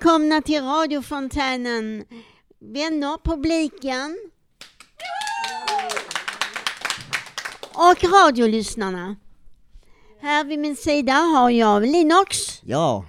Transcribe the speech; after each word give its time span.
Välkomna 0.00 0.42
till 0.42 0.62
radiofontänen. 0.62 2.04
Vänner, 2.60 3.18
publiken. 3.24 4.18
Och 7.74 8.04
radiolyssnarna. 8.04 9.16
Här 10.20 10.44
vid 10.44 10.58
min 10.58 10.76
sida 10.76 11.12
har 11.12 11.50
jag 11.50 11.82
Linux. 11.82 12.60
Ja, 12.62 13.04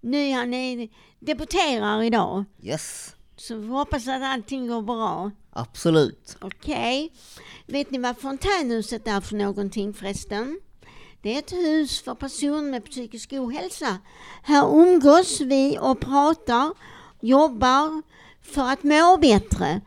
Nu 0.00 0.32
han 0.32 0.54
är 0.54 0.88
debuterar 1.20 2.02
idag. 2.02 2.44
yes, 2.62 3.14
Så 3.36 3.54
vi 3.56 3.66
hoppas 3.68 4.08
att 4.08 4.22
allting 4.22 4.68
går 4.68 4.82
bra. 4.82 5.30
absolut. 5.52 6.36
Okej. 6.40 7.12
Vet 7.66 7.90
ni 7.90 7.98
vad 7.98 8.18
fontänhuset 8.18 9.08
är 9.08 9.20
för 9.20 9.36
någonting 9.36 9.94
förresten? 9.94 10.60
Det 11.22 11.34
är 11.34 11.38
ett 11.38 11.52
hus 11.52 12.00
för 12.00 12.14
personer 12.14 12.70
med 12.70 12.84
psykisk 12.84 13.32
ohälsa. 13.32 13.98
Här 14.42 14.66
umgås 14.74 15.40
vi 15.40 15.78
och 15.80 16.00
pratar, 16.00 16.72
jobbar 17.20 18.02
för 18.42 18.72
att 18.72 18.82
må 18.82 19.18
bättre. 19.20 19.80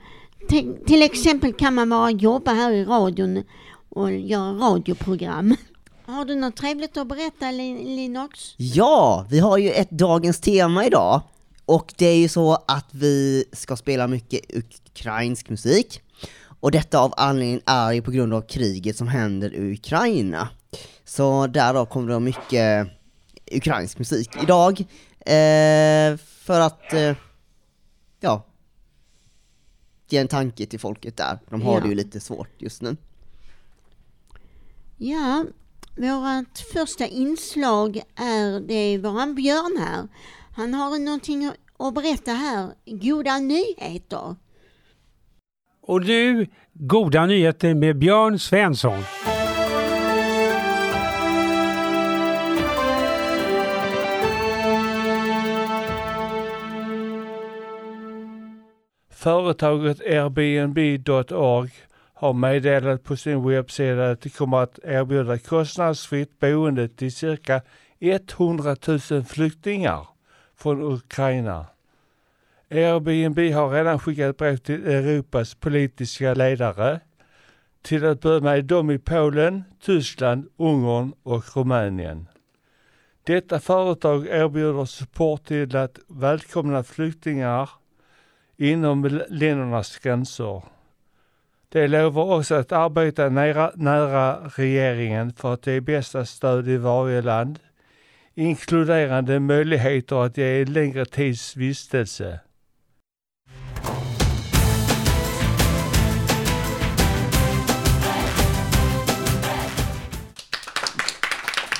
Till, 0.50 0.76
till 0.86 1.02
exempel 1.02 1.54
kan 1.54 1.74
man 1.74 1.90
bara 1.90 2.12
jobba 2.12 2.54
här 2.54 2.72
i 2.72 2.86
radion 2.86 3.44
och 3.90 4.12
göra 4.12 4.52
radioprogram. 4.52 5.56
Har 6.06 6.26
du 6.26 6.36
något 6.36 6.56
trevligt 6.56 6.98
att 6.98 7.08
berätta 7.08 7.52
Linox? 7.52 7.86
Linux? 7.86 8.56
Ja, 8.58 9.26
vi 9.30 9.40
har 9.40 9.58
ju 9.58 9.72
ett 9.72 9.92
dagens 9.92 10.40
tema 10.40 10.86
idag. 10.86 11.22
Och 11.66 11.94
det 11.98 12.06
är 12.06 12.18
ju 12.18 12.30
så 12.30 12.54
att 12.54 12.88
vi 12.92 13.46
ska 13.52 13.76
spela 13.76 14.08
mycket 14.08 14.42
ukrainsk 14.56 15.50
musik. 15.50 16.02
Och 16.60 16.72
detta 16.72 17.00
av 17.00 17.14
anledningen 17.18 17.62
är 17.66 17.92
ju 17.92 18.02
på 18.02 18.12
grund 18.12 18.34
av 18.34 18.42
kriget 18.42 18.98
som 18.98 19.08
händer 19.08 19.54
i 19.54 19.74
Ukraina. 19.74 20.50
Så 21.06 21.48
därav 21.48 21.86
kommer 21.86 22.14
det 22.14 22.20
mycket 22.20 22.88
ukrainsk 23.52 24.00
musik 24.00 24.30
idag. 24.44 24.80
Eh, 25.20 26.18
för 26.18 26.60
att, 26.60 26.94
eh, 26.94 27.16
ja, 28.20 28.46
ge 30.10 30.18
en 30.18 30.28
tanke 30.28 30.66
till 30.66 30.80
folket 30.80 31.18
där. 31.18 31.40
De 31.50 31.62
har 31.62 31.74
Ja. 31.74 31.80
det 31.80 31.88
ju 31.90 31.96
lite 31.96 32.20
svårt 32.20 32.50
just 32.62 32.82
nu. 32.82 32.98
Ja, 34.98 35.46
vårt 35.98 36.58
första 36.74 37.06
inslag 37.08 37.98
är 38.16 38.60
det 38.68 38.74
är 38.74 38.98
våran 39.00 39.36
Björn 39.36 39.78
här. 39.80 40.08
Han 40.56 40.74
har 40.74 41.00
någonting 41.00 41.52
att 41.80 41.94
berätta 41.94 42.32
här. 42.32 42.70
Goda 42.86 43.40
nyheter. 43.40 44.36
Och 45.82 46.02
nu, 46.02 46.48
goda 46.74 47.26
nyheter 47.26 47.74
med 47.74 47.98
Björn 47.98 48.40
Svensson. 48.40 49.04
Företaget 59.24 60.02
Airbnb.org 60.02 61.72
har 62.14 62.34
meddelat 62.34 63.04
på 63.04 63.16
sin 63.16 63.48
webbsida 63.48 64.12
att 64.12 64.22
de 64.22 64.30
kommer 64.30 64.58
att 64.58 64.80
erbjuda 64.84 65.38
kostnadsfritt 65.38 66.40
boende 66.40 66.88
till 66.88 67.12
cirka 67.12 67.62
100 68.00 68.76
000 69.12 69.24
flyktingar 69.24 70.08
från 70.56 70.82
Ukraina. 70.94 71.66
Airbnb 72.70 73.40
har 73.54 73.70
redan 73.70 74.00
skickat 74.00 74.38
brev 74.38 74.58
till 74.58 74.88
Europas 74.88 75.56
politiska 75.56 76.34
ledare, 76.34 77.00
till 77.82 78.06
att 78.06 78.22
börja 78.22 78.40
med 78.40 78.66
de 78.66 78.92
i 78.92 79.00
Polen, 79.00 79.64
Tyskland, 79.82 80.48
Ungern 80.58 81.14
och 81.24 81.58
Rumänien. 81.58 82.28
Detta 83.24 83.60
företag 83.60 84.28
erbjuder 84.28 84.86
support 84.86 85.44
till 85.46 85.76
att 85.76 86.00
välkomna 86.08 86.84
flyktingar 86.84 87.70
inom 88.58 89.22
ländernas 89.30 89.98
gränser. 90.00 90.62
De 91.70 91.88
lovar 91.88 92.38
också 92.38 92.56
att 92.56 92.72
arbeta 92.72 93.30
nära, 93.30 93.72
nära 93.76 94.52
regeringen 94.56 95.34
för 95.34 95.54
att 95.54 95.68
ge 95.68 95.82
bästa 95.82 96.26
stöd 96.26 96.68
i 96.68 96.78
varje 96.78 97.22
land, 97.22 97.60
inkluderande 98.34 99.40
möjligheter 99.40 100.26
att 100.26 100.38
ge 100.38 100.66
längre 100.66 101.06
tids 101.06 101.56
vistelse. 101.56 102.40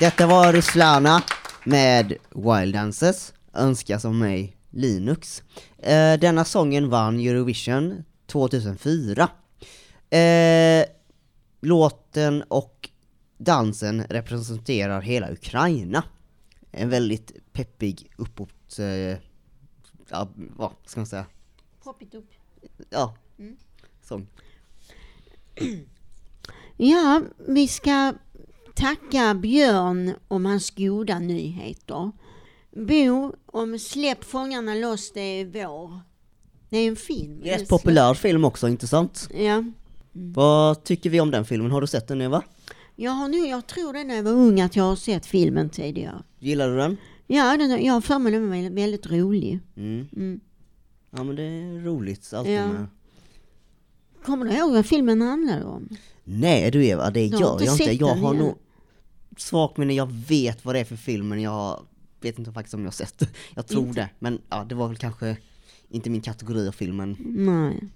Detta 0.00 0.26
var 0.26 0.52
Ruslana 0.52 1.22
med 1.64 2.14
Wild 2.30 2.74
Dances, 2.74 3.34
önskas 3.54 4.04
av 4.04 4.14
mig 4.14 4.53
Linux. 4.76 5.42
Eh, 5.78 6.18
denna 6.20 6.44
sången 6.44 6.88
vann 6.90 7.20
Eurovision 7.20 8.04
2004. 8.26 9.28
Eh, 10.10 10.84
låten 11.60 12.42
och 12.42 12.90
dansen 13.38 14.04
representerar 14.04 15.00
hela 15.00 15.32
Ukraina. 15.32 16.04
En 16.70 16.88
väldigt 16.90 17.52
peppig 17.52 18.10
uppåt, 18.16 18.78
eh, 18.78 19.18
ja, 20.08 20.28
vad 20.36 20.70
ska 20.86 21.00
man 21.00 21.06
säga, 21.06 21.26
Poppigt 21.84 22.14
upp. 22.14 22.30
ja, 22.90 23.16
Mm. 23.38 23.56
sång. 24.02 24.26
Ja, 26.76 27.22
vi 27.48 27.68
ska 27.68 28.12
tacka 28.74 29.34
Björn 29.34 30.14
om 30.28 30.44
hans 30.44 30.70
goda 30.70 31.18
nyheter. 31.18 32.10
Bo 32.76 33.32
om 33.46 33.78
Släpp 33.78 34.24
fångarna 34.24 34.74
loss, 34.74 35.12
det 35.12 35.20
är 35.20 35.44
vår. 35.44 36.00
Det 36.68 36.78
är 36.78 36.88
en 36.88 36.96
film. 36.96 37.42
Är 37.44 37.58
en 37.58 37.66
populär 37.66 38.14
film 38.14 38.44
också, 38.44 38.68
inte 38.68 38.86
sant? 38.86 39.28
Ja. 39.34 39.64
Vad 40.12 40.84
tycker 40.84 41.10
vi 41.10 41.20
om 41.20 41.30
den 41.30 41.44
filmen? 41.44 41.70
Har 41.70 41.80
du 41.80 41.86
sett 41.86 42.08
den 42.08 42.20
Eva? 42.20 42.42
Jag, 42.96 43.10
har 43.10 43.28
nu, 43.28 43.36
jag 43.36 43.66
tror 43.66 43.92
det 43.92 44.04
när 44.04 44.14
jag 44.14 44.22
var 44.22 44.32
ung 44.32 44.60
att 44.60 44.76
jag 44.76 44.84
har 44.84 44.96
sett 44.96 45.26
filmen 45.26 45.70
tidigare. 45.70 46.22
Gillar 46.38 46.68
du 46.68 46.76
den? 46.76 46.96
Ja, 47.26 47.56
den, 47.56 47.84
jag 47.84 47.92
har 47.92 48.00
för 48.00 48.18
mig 48.18 48.32
den 48.32 48.48
var 48.48 48.70
väldigt, 48.70 49.06
rolig. 49.06 49.60
Mm. 49.76 50.06
Mm. 50.16 50.40
Ja 51.10 51.24
men 51.24 51.36
det 51.36 51.42
är 51.42 51.84
roligt 51.84 52.32
alltid 52.34 52.54
Ja. 52.54 52.66
med 52.66 52.86
Kommer 54.24 54.46
du 54.46 54.52
ihåg 54.52 54.72
vad 54.72 54.86
filmen 54.86 55.22
handlar 55.22 55.64
om? 55.64 55.88
Nej 56.24 56.70
du 56.70 56.86
Eva, 56.86 57.10
det 57.10 57.28
har 57.28 57.40
gör 57.40 57.60
jag 57.64 57.80
inte. 57.80 57.92
Jag 58.04 58.14
har 58.14 58.34
nog 58.34 58.58
svagt 59.36 59.76
minne, 59.76 59.94
jag 59.94 60.12
vet 60.12 60.64
vad 60.64 60.74
det 60.74 60.78
är 60.78 60.84
för 60.84 60.96
film 60.96 61.28
men 61.28 61.42
jag 61.42 61.80
vet 62.24 62.38
inte 62.38 62.52
faktiskt 62.52 62.74
om 62.74 62.80
jag 62.80 62.86
har 62.86 62.92
sett 62.92 63.18
det. 63.18 63.28
Jag 63.54 63.66
tror 63.66 63.86
Inte? 63.86 64.00
det, 64.00 64.08
men 64.18 64.40
ja, 64.50 64.64
det 64.68 64.74
var 64.74 64.88
väl 64.88 64.96
kanske 64.96 65.36
inte 65.88 66.10
min 66.10 66.20
kategori 66.20 66.68
av 66.68 66.72
filmen. 66.72 67.16
Nej. 67.20 67.88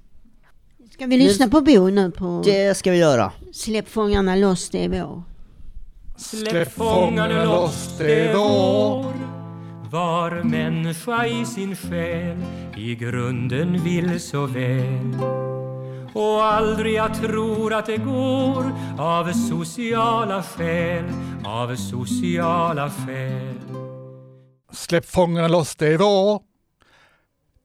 Ska 0.90 1.06
vi 1.06 1.16
lyssna 1.16 1.48
på 1.48 1.60
Bo 1.60 1.88
nu 1.88 2.10
på 2.10 2.42
Det 2.44 2.76
ska 2.76 2.90
vi 2.90 2.96
göra. 2.98 3.32
Släpp 3.52 3.88
fångarna 3.88 4.36
loss, 4.36 4.70
det 4.70 4.84
är 4.84 4.88
vår. 4.88 5.22
Släpp 6.16 6.72
fångarna 6.72 7.44
loss, 7.44 7.94
det 7.98 8.28
är 8.28 8.34
vår. 8.34 9.14
Var 9.90 10.42
människa 10.42 11.26
i 11.26 11.46
sin 11.46 11.76
själ 11.76 12.36
i 12.76 12.94
grunden 12.94 13.84
vill 13.84 14.20
så 14.20 14.46
väl. 14.46 15.16
Och 16.14 16.44
aldrig 16.44 16.94
jag 16.94 17.20
tror 17.20 17.74
att 17.74 17.86
det 17.86 17.96
går 17.96 18.72
av 18.98 19.32
sociala 19.32 20.42
skäl, 20.42 21.04
av 21.44 21.76
sociala 21.76 22.90
skäl. 22.90 23.87
Släpp 24.72 25.06
fångarna 25.06 25.48
loss, 25.48 25.76
det 25.76 25.86
är 25.86 25.98
vår. 25.98 26.42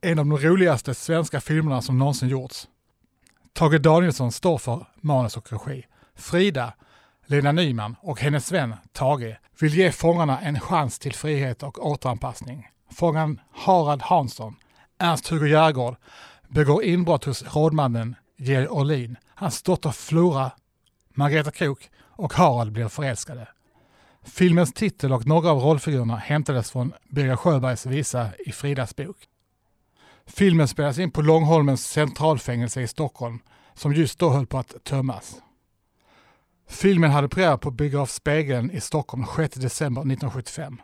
En 0.02 0.20
av 0.20 0.26
de 0.26 0.38
roligaste 0.38 0.94
svenska 0.94 1.42
filmerna 1.42 1.82
som 1.82 1.98
någonsin 1.98 2.30
gjorts. 2.30 2.68
Tage 3.54 3.82
Danielsson 3.82 4.32
står 4.32 4.58
för 4.58 4.86
manus 5.02 5.38
och 5.38 5.52
regi. 5.52 5.86
Frida, 6.16 6.74
Lena 7.26 7.52
Nyman 7.52 7.96
och 8.02 8.20
hennes 8.20 8.52
vän 8.52 8.76
Tage 8.92 9.36
vill 9.60 9.74
ge 9.74 9.92
fångarna 9.92 10.40
en 10.40 10.60
chans 10.60 11.00
till 11.00 11.14
frihet 11.14 11.64
och 11.64 11.88
återanpassning. 11.88 12.68
Fången 12.92 13.40
Harald 13.52 14.02
Hansson, 14.02 14.56
Ernst-Hugo 15.00 15.48
Järegård, 15.48 15.96
begår 16.48 16.84
inbrott 16.84 17.26
hos 17.26 17.44
rådmannen 17.56 18.16
Georg 18.38 18.68
Orlin. 18.68 19.18
Hans 19.36 19.64
dotter 19.64 19.92
Flora, 19.92 20.52
Margareta 21.14 21.52
Krook 21.52 21.90
och 22.00 22.34
Harald 22.34 22.72
blir 22.72 22.88
förälskade. 22.88 23.48
Filmens 24.24 24.74
titel 24.74 25.14
och 25.14 25.28
några 25.28 25.52
av 25.52 25.60
rollfigurerna 25.60 26.16
hämtades 26.16 26.72
från 26.72 26.94
Birger 27.10 27.36
Sjöbergs 27.36 27.86
visa 27.86 28.30
i 28.46 28.52
Fridas 28.52 28.96
bok. 28.96 29.18
Filmen 30.26 30.68
spelas 30.68 31.00
in 31.00 31.12
på 31.12 31.22
Långholmens 31.22 31.86
centralfängelse 31.88 32.82
i 32.82 32.88
Stockholm, 32.88 33.40
som 33.74 33.94
just 33.94 34.20
då 34.20 34.30
höll 34.30 34.46
på 34.46 34.58
att 34.58 34.84
tömmas. 34.84 35.36
Filmen 36.70 37.12
hade 37.12 37.30
premiär 37.30 37.58
på 37.58 37.72
Biograf 37.72 38.10
Spegeln 38.10 38.72
i 38.72 38.82
Stockholm 38.82 39.26
6 39.36 39.56
december 39.56 40.02
1975. 40.02 40.82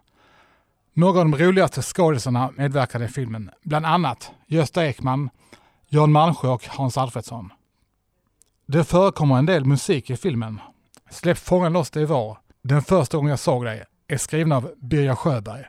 Några 0.94 1.20
av 1.20 1.30
de 1.30 1.38
roligaste 1.38 1.82
skådisarna 1.82 2.52
medverkade 2.58 3.06
i 3.06 3.08
filmen, 3.08 3.50
bland 3.64 3.86
annat 3.86 4.32
Gösta 4.48 4.86
Ekman, 4.86 5.30
Jan 5.88 6.12
Malmsjö 6.12 6.50
och 6.50 6.68
Hans 6.68 6.98
Alfredsson. 6.98 7.50
Det 8.66 8.84
förekommer 8.84 9.38
en 9.38 9.46
del 9.46 9.66
musik 9.66 10.10
i 10.10 10.18
filmen. 10.18 10.62
Släpp 11.10 11.38
fången 11.38 11.74
loss 11.74 11.90
det 11.90 12.02
i 12.02 12.06
vår. 12.06 12.38
Den 12.62 12.82
första 12.82 13.18
gången 13.18 13.30
jag 13.30 13.40
såg 13.40 13.66
dig 13.66 13.84
är 14.08 14.18
skriven 14.18 14.52
av 14.52 14.72
Birger 14.82 15.16
Sjöberg. 15.16 15.66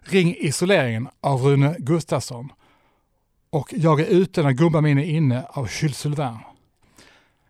Ring 0.00 0.36
isoleringen 0.38 1.08
av 1.20 1.40
Rune 1.40 1.76
Gustafsson 1.78 2.52
och 3.50 3.68
Jag 3.76 4.00
är 4.00 4.06
ute 4.06 4.42
när 4.42 4.52
gubben 4.52 4.84
min 4.84 4.98
är 4.98 5.04
inne 5.04 5.44
av 5.48 5.68
Jules 5.80 5.98
Sylvain. 5.98 6.38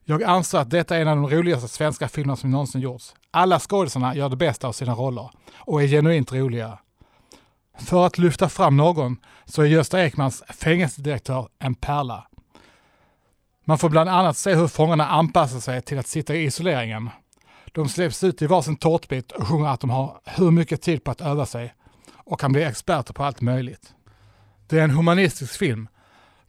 Jag 0.05 0.23
anser 0.23 0.59
att 0.59 0.71
detta 0.71 0.97
är 0.97 1.01
en 1.01 1.09
av 1.09 1.17
de 1.17 1.31
roligaste 1.31 1.69
svenska 1.69 2.09
filmerna 2.09 2.37
som 2.37 2.51
någonsin 2.51 2.81
gjorts. 2.81 3.15
Alla 3.31 3.61
skådisarna 3.61 4.17
gör 4.17 4.29
det 4.29 4.37
bästa 4.37 4.69
av 4.69 4.73
sina 4.73 4.95
roller 4.95 5.31
och 5.55 5.83
är 5.83 5.87
genuint 5.87 6.33
roliga. 6.33 6.79
För 7.79 8.07
att 8.07 8.19
lyfta 8.19 8.49
fram 8.49 8.77
någon 8.77 9.17
så 9.45 9.63
är 9.63 9.67
Gösta 9.67 10.05
Ekmans 10.05 10.43
fängelsedirektör 10.49 11.49
en 11.59 11.75
pärla. 11.75 12.27
Man 13.65 13.79
får 13.79 13.89
bland 13.89 14.11
annat 14.11 14.37
se 14.37 14.55
hur 14.55 14.69
fångarna 14.69 15.09
anpassar 15.09 15.61
sig 15.61 15.83
till 15.83 15.99
att 15.99 16.07
sitta 16.07 16.35
i 16.35 16.45
isoleringen. 16.45 17.11
De 17.73 17.89
släpps 17.89 18.25
ut 18.25 18.43
i 18.43 18.47
varsin 18.47 18.77
tårtbit 18.77 19.33
och 19.33 19.49
sjunger 19.49 19.69
att 19.69 19.81
de 19.81 19.91
har 19.91 20.21
hur 20.25 20.51
mycket 20.51 20.83
tid 20.83 21.05
på 21.05 21.11
att 21.11 21.21
öva 21.21 21.47
sig 21.47 21.75
och 22.15 22.41
kan 22.41 22.53
bli 22.53 22.63
experter 22.63 23.15
på 23.15 23.25
allt 23.25 23.41
möjligt. 23.41 23.95
Det 24.67 24.79
är 24.79 24.85
en 24.85 24.91
humanistisk 24.91 25.59
film 25.59 25.89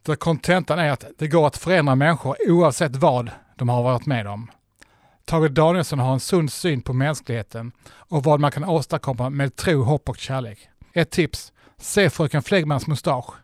där 0.02 0.16
kontentan 0.16 0.78
är 0.78 0.90
att 0.90 1.04
det 1.18 1.28
går 1.28 1.46
att 1.46 1.56
förändra 1.56 1.94
människor 1.94 2.36
oavsett 2.48 2.96
vad 2.96 3.30
de 3.56 3.68
har 3.68 3.82
varit 3.82 4.06
med 4.06 4.26
om. 4.26 4.50
Tage 5.24 5.50
Danielsson 5.50 5.98
har 5.98 6.12
en 6.12 6.20
sund 6.20 6.52
syn 6.52 6.82
på 6.82 6.92
mänskligheten 6.92 7.72
och 7.86 8.24
vad 8.24 8.40
man 8.40 8.50
kan 8.50 8.64
åstadkomma 8.64 9.30
med 9.30 9.56
tro, 9.56 9.82
hopp 9.82 10.08
och 10.08 10.18
kärlek. 10.18 10.58
Ett 10.92 11.10
tips, 11.10 11.52
se 11.78 12.10
Fröken 12.10 12.42
Flegmans 12.42 12.86
mustasch. 12.86 13.34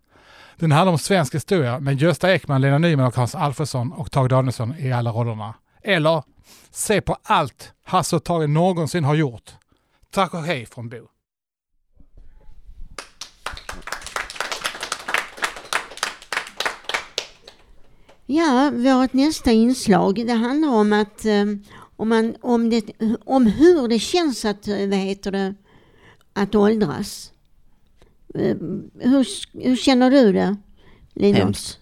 Den 0.56 0.72
handlar 0.72 0.92
om 0.92 0.98
svensk 0.98 1.34
historia 1.34 1.80
med 1.80 2.00
Gösta 2.00 2.34
Ekman, 2.34 2.60
Lena 2.60 2.78
Nyman 2.78 3.06
och 3.06 3.16
Hans 3.16 3.34
Alfredsson 3.34 3.92
och 3.92 4.10
Tage 4.10 4.28
Danielsson 4.28 4.74
i 4.78 4.92
alla 4.92 5.10
rollerna. 5.10 5.54
Eller, 5.82 6.22
se 6.70 7.00
på 7.00 7.16
allt 7.22 7.72
Hasse 7.84 8.16
och 8.16 8.24
Tage 8.24 8.48
någonsin 8.48 9.04
har 9.04 9.14
gjort. 9.14 9.50
Tack 10.10 10.34
och 10.34 10.42
hej 10.42 10.66
från 10.66 10.88
Bo. 10.88 11.08
Ja, 18.26 18.70
vårt 18.74 19.12
nästa 19.12 19.52
inslag 19.52 20.26
det 20.26 20.32
handlar 20.32 20.68
om 20.68 20.92
att 20.92 21.24
eh, 21.24 21.44
om, 21.96 22.08
man, 22.08 22.34
om, 22.40 22.70
det, 22.70 22.82
om 23.24 23.46
hur 23.46 23.88
det 23.88 23.98
känns 23.98 24.44
att, 24.44 24.68
eh, 24.68 24.76
vad 24.76 24.98
heter 24.98 25.32
det, 25.32 25.54
att 26.32 26.54
åldras. 26.54 27.32
Eh, 28.34 28.56
hur, 28.94 29.26
hur 29.64 29.76
känner 29.76 30.10
du 30.10 30.32
det, 30.32 30.56
Linus? 31.14 31.38
Hemskt. 31.38 31.78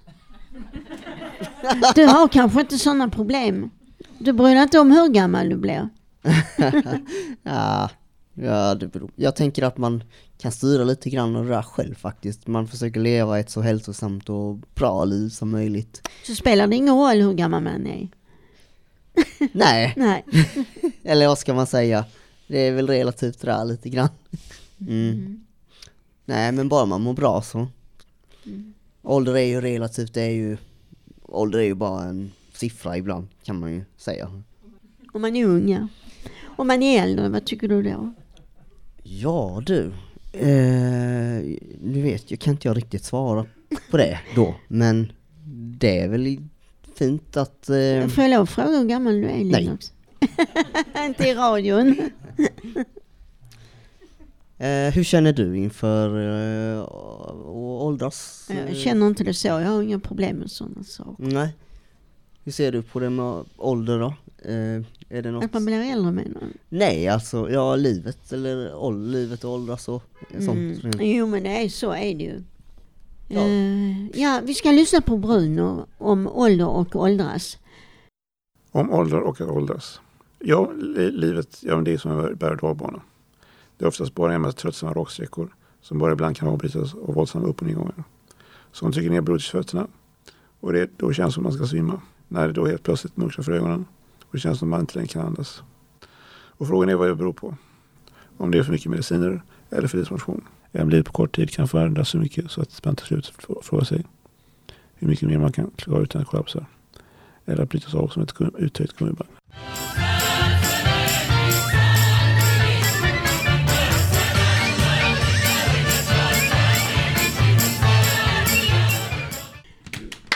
Du 1.95 2.05
har 2.05 2.29
kanske 2.29 2.61
inte 2.61 2.79
sådana 2.79 3.09
problem. 3.09 3.71
Du 4.19 4.33
bryr 4.33 4.55
dig 4.55 4.63
inte 4.63 4.79
om 4.79 4.91
hur 4.91 5.09
gammal 5.09 5.49
du 5.49 5.57
blir. 5.57 5.89
Ja, 7.43 7.91
ja 8.35 8.75
det 8.75 8.89
beror. 8.89 9.11
Jag 9.17 9.37
tänker 9.37 9.63
att 9.63 9.79
man 9.79 10.05
kan 10.39 10.53
styra 10.53 10.85
lite 10.85 11.11
grann 11.11 11.37
av 11.37 11.45
det 11.45 11.51
där 11.51 11.63
själv 11.63 11.95
faktiskt. 11.95 12.47
Man 12.47 12.69
försöker 12.69 13.01
leva 13.01 13.39
ett 13.39 13.51
så 13.51 13.61
hälsosamt 13.61 14.29
och 14.29 14.57
bra 14.75 15.05
liv 15.05 15.29
som 15.29 15.51
möjligt. 15.51 16.09
Så 16.27 16.35
spelar 16.35 16.67
det 16.67 16.77
ingen 16.77 16.95
roll 16.95 17.21
hur 17.21 17.35
gammal 17.35 17.63
man 17.63 17.87
är. 17.87 18.09
Nej, 19.53 19.95
Nej. 19.97 20.25
eller 21.05 21.29
vad 21.29 21.39
ska 21.39 21.55
man 21.55 21.67
säga? 21.67 22.05
Det 22.47 22.59
är 22.59 22.73
väl 22.73 22.87
relativt 22.87 23.41
där 23.41 23.65
lite 23.65 23.89
grann. 23.89 24.09
Mm. 24.81 25.45
Nej, 26.25 26.53
men 26.53 26.69
bara 26.69 26.87
man 26.87 27.03
mår 27.03 27.15
bra 27.15 27.43
så. 27.43 27.67
Ålder 29.03 29.37
är 29.37 29.47
ju 29.47 29.61
relativt, 29.61 30.15
det 30.15 30.23
är 30.23 30.31
ju, 30.31 30.57
ålder 31.23 31.59
är 31.59 31.65
ju 31.65 31.75
bara 31.75 32.05
en 32.05 32.33
siffra 32.59 32.97
ibland 32.97 33.29
kan 33.45 33.61
man 33.61 33.73
ju 33.73 33.85
säga. 33.97 34.43
Om 35.13 35.23
man 35.23 35.37
är 35.37 35.47
ung, 35.47 35.69
ja. 35.71 35.89
Om 36.45 36.67
man 36.67 36.83
är 36.83 37.03
äldre, 37.03 37.29
vad 37.29 37.45
tycker 37.45 37.69
du 37.69 37.83
då? 37.83 38.13
Ja 39.03 39.63
du, 39.67 39.93
eh, 40.33 41.59
nu 41.81 42.03
vet 42.03 42.31
jag, 42.31 42.41
kan 42.41 42.53
inte 42.55 42.69
jag 42.69 42.77
riktigt 42.77 43.05
svara 43.05 43.47
på 43.91 43.97
det 43.97 44.21
då, 44.35 44.55
men 44.69 45.13
det 45.79 46.01
är 46.01 46.09
väl 46.09 46.39
fint 46.95 47.37
att... 47.37 47.69
Eh, 47.69 48.07
Får 48.09 48.25
jag 48.25 48.31
lov 48.31 48.43
att 48.43 48.51
fråga 48.51 48.79
hur 48.79 48.85
gammal 48.89 49.15
du 49.15 49.29
är, 49.29 49.45
Nej. 49.45 49.79
Inte 51.07 51.29
i 51.29 51.35
radion. 51.35 51.89
eh, 54.59 54.93
hur 54.95 55.05
känner 55.05 55.33
du 55.33 55.57
inför 55.57 56.09
eh, 56.79 56.85
åldras? 57.83 58.51
Jag 58.69 58.77
känner 58.77 59.07
inte 59.07 59.25
det 59.25 59.35
så. 59.35 59.49
Jag 59.49 59.61
har 59.61 59.83
inga 59.83 59.99
problem 59.99 60.37
med 60.37 60.51
sådana 60.51 60.85
saker. 60.85 61.15
Nej. 61.25 61.55
Hur 62.49 62.53
ser 62.53 62.73
du 62.73 62.83
på 62.83 63.01
det 63.01 63.11
med 63.11 63.45
ålder 63.57 63.99
då? 63.99 64.07
Eh, 64.51 64.83
är 65.09 65.23
det 65.23 65.31
något? 65.31 65.45
Att 65.45 65.53
man 65.53 65.65
blir 65.65 65.93
äldre 65.93 66.13
menar 66.13 66.41
du? 66.41 66.47
Nej, 66.69 67.09
alltså, 67.09 67.51
ja 67.51 67.77
livet 67.77 68.33
eller 68.33 68.75
ål- 68.77 69.07
livet 69.11 69.45
och 69.45 69.51
åldras 69.53 69.89
och 69.89 70.03
sånt. 70.39 70.85
Mm. 70.85 70.93
Jo 70.99 71.27
men 71.27 71.43
det 71.43 71.49
är 71.65 71.69
så 71.69 71.91
är 71.93 72.15
det 72.15 72.25
ju. 72.25 72.43
Ja. 73.29 73.41
Eh, 73.41 74.21
ja, 74.21 74.41
vi 74.45 74.55
ska 74.55 74.71
lyssna 74.71 75.01
på 75.01 75.17
Bruno 75.17 75.87
om 75.99 76.27
ålder 76.29 76.69
och 76.69 76.97
åldras. 76.97 77.59
Om 78.71 78.91
ålder 78.91 79.21
och 79.21 79.41
åldras. 79.41 80.01
Ja, 80.39 80.71
li- 80.77 81.11
livet 81.11 81.59
ja, 81.63 81.77
det 81.77 81.93
är 81.93 81.99
som 81.99 82.11
en 82.11 82.37
berg 82.37 82.51
och 82.51 82.57
dalbana. 82.57 83.01
Det 83.79 83.85
är 83.85 83.89
oftast 83.89 84.15
bara 84.15 84.35
en 84.35 84.41
massa 84.41 84.57
tröttsamma 84.59 84.93
raksträckor 84.93 85.55
som 85.81 85.99
bara 85.99 86.13
ibland 86.13 86.37
kan 86.37 86.49
avbrytas 86.49 86.95
av 86.95 87.15
våldsamma 87.15 87.47
upp 87.47 87.61
och 87.61 87.67
nedgångar. 87.67 88.05
Som 88.73 88.93
trycker 88.93 89.11
ner 89.11 89.21
blodet 89.21 89.43
fötterna. 89.45 89.87
Och 90.61 90.73
det 90.73 90.91
då 90.97 91.13
känns 91.13 91.35
som 91.35 91.43
man 91.43 91.53
ska 91.53 91.67
svimma. 91.67 92.01
När 92.29 92.47
det 92.47 92.53
då 92.53 92.67
helt 92.67 92.83
plötsligt 92.83 93.17
mörknar 93.17 93.45
för 93.45 93.53
ögonen. 93.53 93.85
Och 94.21 94.29
det 94.33 94.39
känns 94.39 94.59
som 94.59 94.69
man 94.69 94.81
inte 94.81 94.95
längre 94.95 95.09
kan 95.09 95.27
andas. 95.27 95.63
Och 96.31 96.69
frågan 96.69 96.89
är 96.89 96.95
vad 96.95 97.09
det 97.09 97.15
beror 97.15 97.33
på. 97.33 97.57
Om 98.37 98.51
det 98.51 98.59
är 98.59 98.63
för 98.63 98.73
mycket 98.73 98.91
mediciner 98.91 99.43
eller 99.71 99.89
för 99.89 99.99
lite 99.99 100.13
motion. 100.13 100.45
Även 100.73 100.91
livet 100.91 101.07
på 101.07 101.13
kort 101.13 101.37
tid 101.37 101.51
kan 101.51 101.69
förändras 101.69 102.09
så 102.09 102.19
mycket 102.19 102.51
så 102.51 102.61
att 102.63 102.85
man 102.85 102.97
till 102.97 103.07
slut 103.07 103.33
frå- 103.39 103.63
frågar 103.63 103.85
sig 103.85 104.05
hur 104.95 105.09
mycket 105.09 105.29
mer 105.29 105.39
man 105.39 105.53
kan 105.53 105.71
klara 105.77 106.03
utan 106.03 106.23
att 106.23 106.29
kollapsa. 106.29 106.67
Eller 107.45 107.63
att 107.63 107.69
brytas 107.69 107.95
av 107.95 108.09
som 108.09 108.23
ett 108.23 108.35
uttöjt 108.59 108.93
gummiband. 108.97 109.31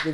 Det 0.05 0.11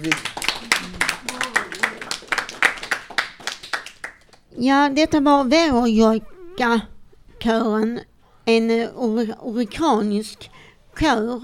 Ja, 4.62 4.90
detta 4.90 5.20
var 5.20 5.44
Verojojka-kören. 5.44 8.00
En 8.46 8.72
eh, 8.72 8.90
kör 11.00 11.42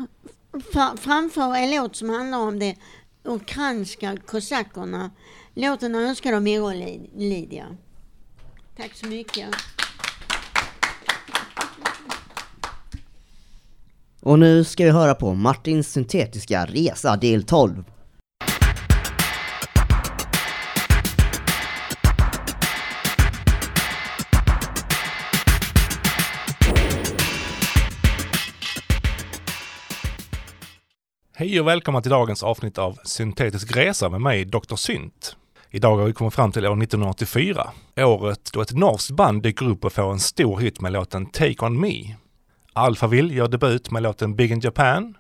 framför 0.97 1.55
en 1.55 1.71
låt 1.71 1.95
som 1.95 2.09
handlar 2.09 2.37
om 2.37 2.59
de 2.59 2.75
ukrainska 3.23 4.17
kosackerna. 4.25 5.11
Låten 5.53 5.95
önskar 5.95 6.33
av 6.33 6.41
Miro 6.41 6.71
Lydia. 7.17 7.65
Tack 8.77 8.93
så 8.93 9.07
mycket. 9.07 9.49
Och 14.21 14.39
nu 14.39 14.63
ska 14.63 14.83
vi 14.83 14.91
höra 14.91 15.15
på 15.15 15.33
Martins 15.33 15.91
syntetiska 15.91 16.65
resa 16.65 17.15
del 17.15 17.43
12. 17.43 17.83
Hej 31.37 31.59
och 31.59 31.67
välkomna 31.67 32.01
till 32.01 32.11
dagens 32.11 32.43
avsnitt 32.43 32.77
av 32.77 32.99
Syntetisk 33.03 33.75
resa 33.75 34.09
med 34.09 34.21
mig, 34.21 34.45
Dr. 34.45 34.75
Synt. 34.75 35.35
Idag 35.69 35.97
har 35.97 36.05
vi 36.05 36.13
kommit 36.13 36.33
fram 36.33 36.51
till 36.51 36.65
år 36.65 36.83
1984. 36.83 37.71
Året 37.97 38.49
då 38.53 38.61
ett 38.61 38.73
norskt 38.73 39.11
band 39.11 39.43
dyker 39.43 39.69
upp 39.69 39.85
och 39.85 39.93
får 39.93 40.11
en 40.11 40.19
stor 40.19 40.59
hit 40.59 40.81
med 40.81 40.91
låten 40.91 41.25
Take 41.25 41.65
On 41.65 41.79
Me. 41.79 42.15
Alphaville 42.73 43.33
gör 43.33 43.47
debut 43.47 43.91
med 43.91 44.03
låten 44.03 44.35
Big 44.35 44.51
in 44.51 44.59
Japan. 44.59 45.17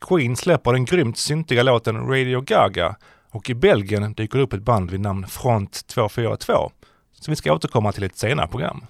Queen 0.00 0.36
släpper 0.36 0.72
den 0.72 0.84
grymt 0.84 1.18
syntiga 1.18 1.62
låten 1.62 2.08
Radio 2.08 2.40
Gaga 2.40 2.96
och 3.30 3.50
i 3.50 3.54
Belgien 3.54 4.12
dyker 4.12 4.38
det 4.38 4.44
upp 4.44 4.52
ett 4.52 4.62
band 4.62 4.90
vid 4.90 5.00
namn 5.00 5.26
Front 5.26 5.86
242 5.86 6.72
som 7.12 7.32
vi 7.32 7.36
ska 7.36 7.52
återkomma 7.54 7.92
till 7.92 8.02
i 8.02 8.06
ett 8.06 8.18
senare 8.18 8.48
program. 8.48 8.84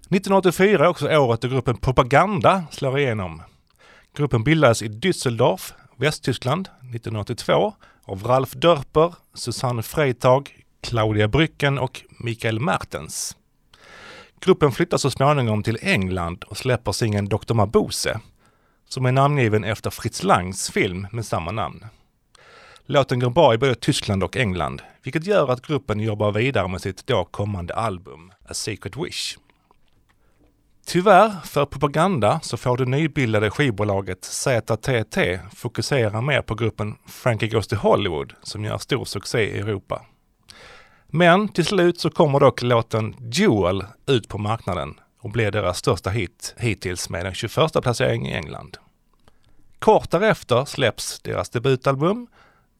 1984 0.00 0.84
är 0.84 0.88
också 0.88 1.16
året 1.16 1.40
då 1.40 1.48
gruppen 1.48 1.76
Propaganda 1.76 2.64
slår 2.70 2.98
igenom. 2.98 3.42
Gruppen 4.16 4.44
bildades 4.44 4.82
i 4.82 4.88
Düsseldorf, 4.88 5.72
Västtyskland 5.96 6.68
1982 6.94 7.74
av 8.04 8.22
Ralf 8.22 8.52
Dörper, 8.52 9.14
Susanne 9.34 9.82
Freitag, 9.82 10.64
Claudia 10.80 11.28
Brücken 11.28 11.78
och 11.78 12.02
Mikael 12.18 12.60
Mertens. 12.60 13.36
Gruppen 14.40 14.72
flyttar 14.72 14.98
så 14.98 15.10
småningom 15.10 15.62
till 15.62 15.78
England 15.82 16.44
och 16.44 16.56
släpper 16.56 16.92
singeln 16.92 17.28
Dr. 17.28 17.54
Mabuse, 17.54 18.20
som 18.88 19.06
är 19.06 19.12
namngiven 19.12 19.64
efter 19.64 19.90
Fritz 19.90 20.22
Langs 20.22 20.70
film 20.70 21.06
med 21.12 21.26
samma 21.26 21.52
namn. 21.52 21.84
Låten 22.86 23.18
går 23.20 23.30
bra 23.30 23.54
i 23.54 23.58
både 23.58 23.74
Tyskland 23.74 24.22
och 24.22 24.36
England, 24.36 24.82
vilket 25.02 25.26
gör 25.26 25.50
att 25.50 25.66
gruppen 25.66 26.00
jobbar 26.00 26.32
vidare 26.32 26.68
med 26.68 26.80
sitt 26.80 27.06
då 27.06 27.24
kommande 27.24 27.74
album 27.74 28.32
A 28.48 28.54
Secret 28.54 28.96
Wish. 28.96 29.38
Tyvärr 30.86 31.32
för 31.44 31.66
propaganda 31.66 32.40
så 32.42 32.56
får 32.56 32.76
det 32.76 32.84
nybildade 32.84 33.50
skivbolaget 33.50 34.24
ZTT 34.24 35.18
fokusera 35.54 36.20
mer 36.20 36.42
på 36.42 36.54
gruppen 36.54 36.94
Frankie 37.08 37.48
Goes 37.48 37.66
to 37.66 37.76
Hollywood 37.76 38.32
som 38.42 38.64
gör 38.64 38.78
stor 38.78 39.04
succé 39.04 39.56
i 39.56 39.58
Europa. 39.58 40.02
Men 41.06 41.48
till 41.48 41.64
slut 41.64 42.00
så 42.00 42.10
kommer 42.10 42.40
dock 42.40 42.62
låten 42.62 43.16
Jewel 43.32 43.84
ut 44.06 44.28
på 44.28 44.38
marknaden 44.38 45.00
och 45.20 45.30
blir 45.30 45.50
deras 45.50 45.78
största 45.78 46.10
hit 46.10 46.54
hittills 46.58 47.10
med 47.10 47.26
en 47.26 47.34
21 47.34 47.72
placering 47.82 48.28
i 48.28 48.32
England. 48.32 48.76
Kort 49.78 50.10
därefter 50.10 50.64
släpps 50.64 51.20
deras 51.20 51.50
debutalbum 51.50 52.26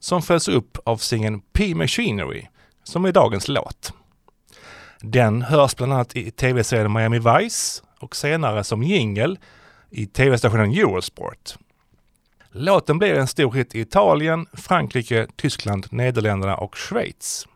som 0.01 0.23
följs 0.23 0.49
upp 0.49 0.79
av 0.85 0.97
singeln 0.97 1.41
P 1.53 1.75
Machinery 1.75 2.47
som 2.85 3.05
är 3.05 3.13
dagens 3.13 3.49
låt. 3.49 3.93
Den 5.01 5.43
hörs 5.43 5.77
bland 5.77 5.93
annat 5.93 6.17
i 6.17 6.31
tv-serien 6.31 6.93
Miami 6.93 7.19
Vice 7.19 7.83
och 8.05 8.17
senare 8.17 8.65
som 8.65 8.83
jingel 8.83 9.39
i 9.91 10.07
tv-stationen 10.07 10.71
Eurosport. 10.71 11.55
Låten 12.53 12.99
blev 12.99 13.17
en 13.17 13.27
stor 13.27 13.53
hit 13.53 13.75
i 13.75 13.81
Italien, 13.81 14.47
Frankrike, 14.53 15.27
Tyskland, 15.37 15.87
Nederländerna 15.91 16.57
och 16.57 16.77
Schweiz. 16.77 17.47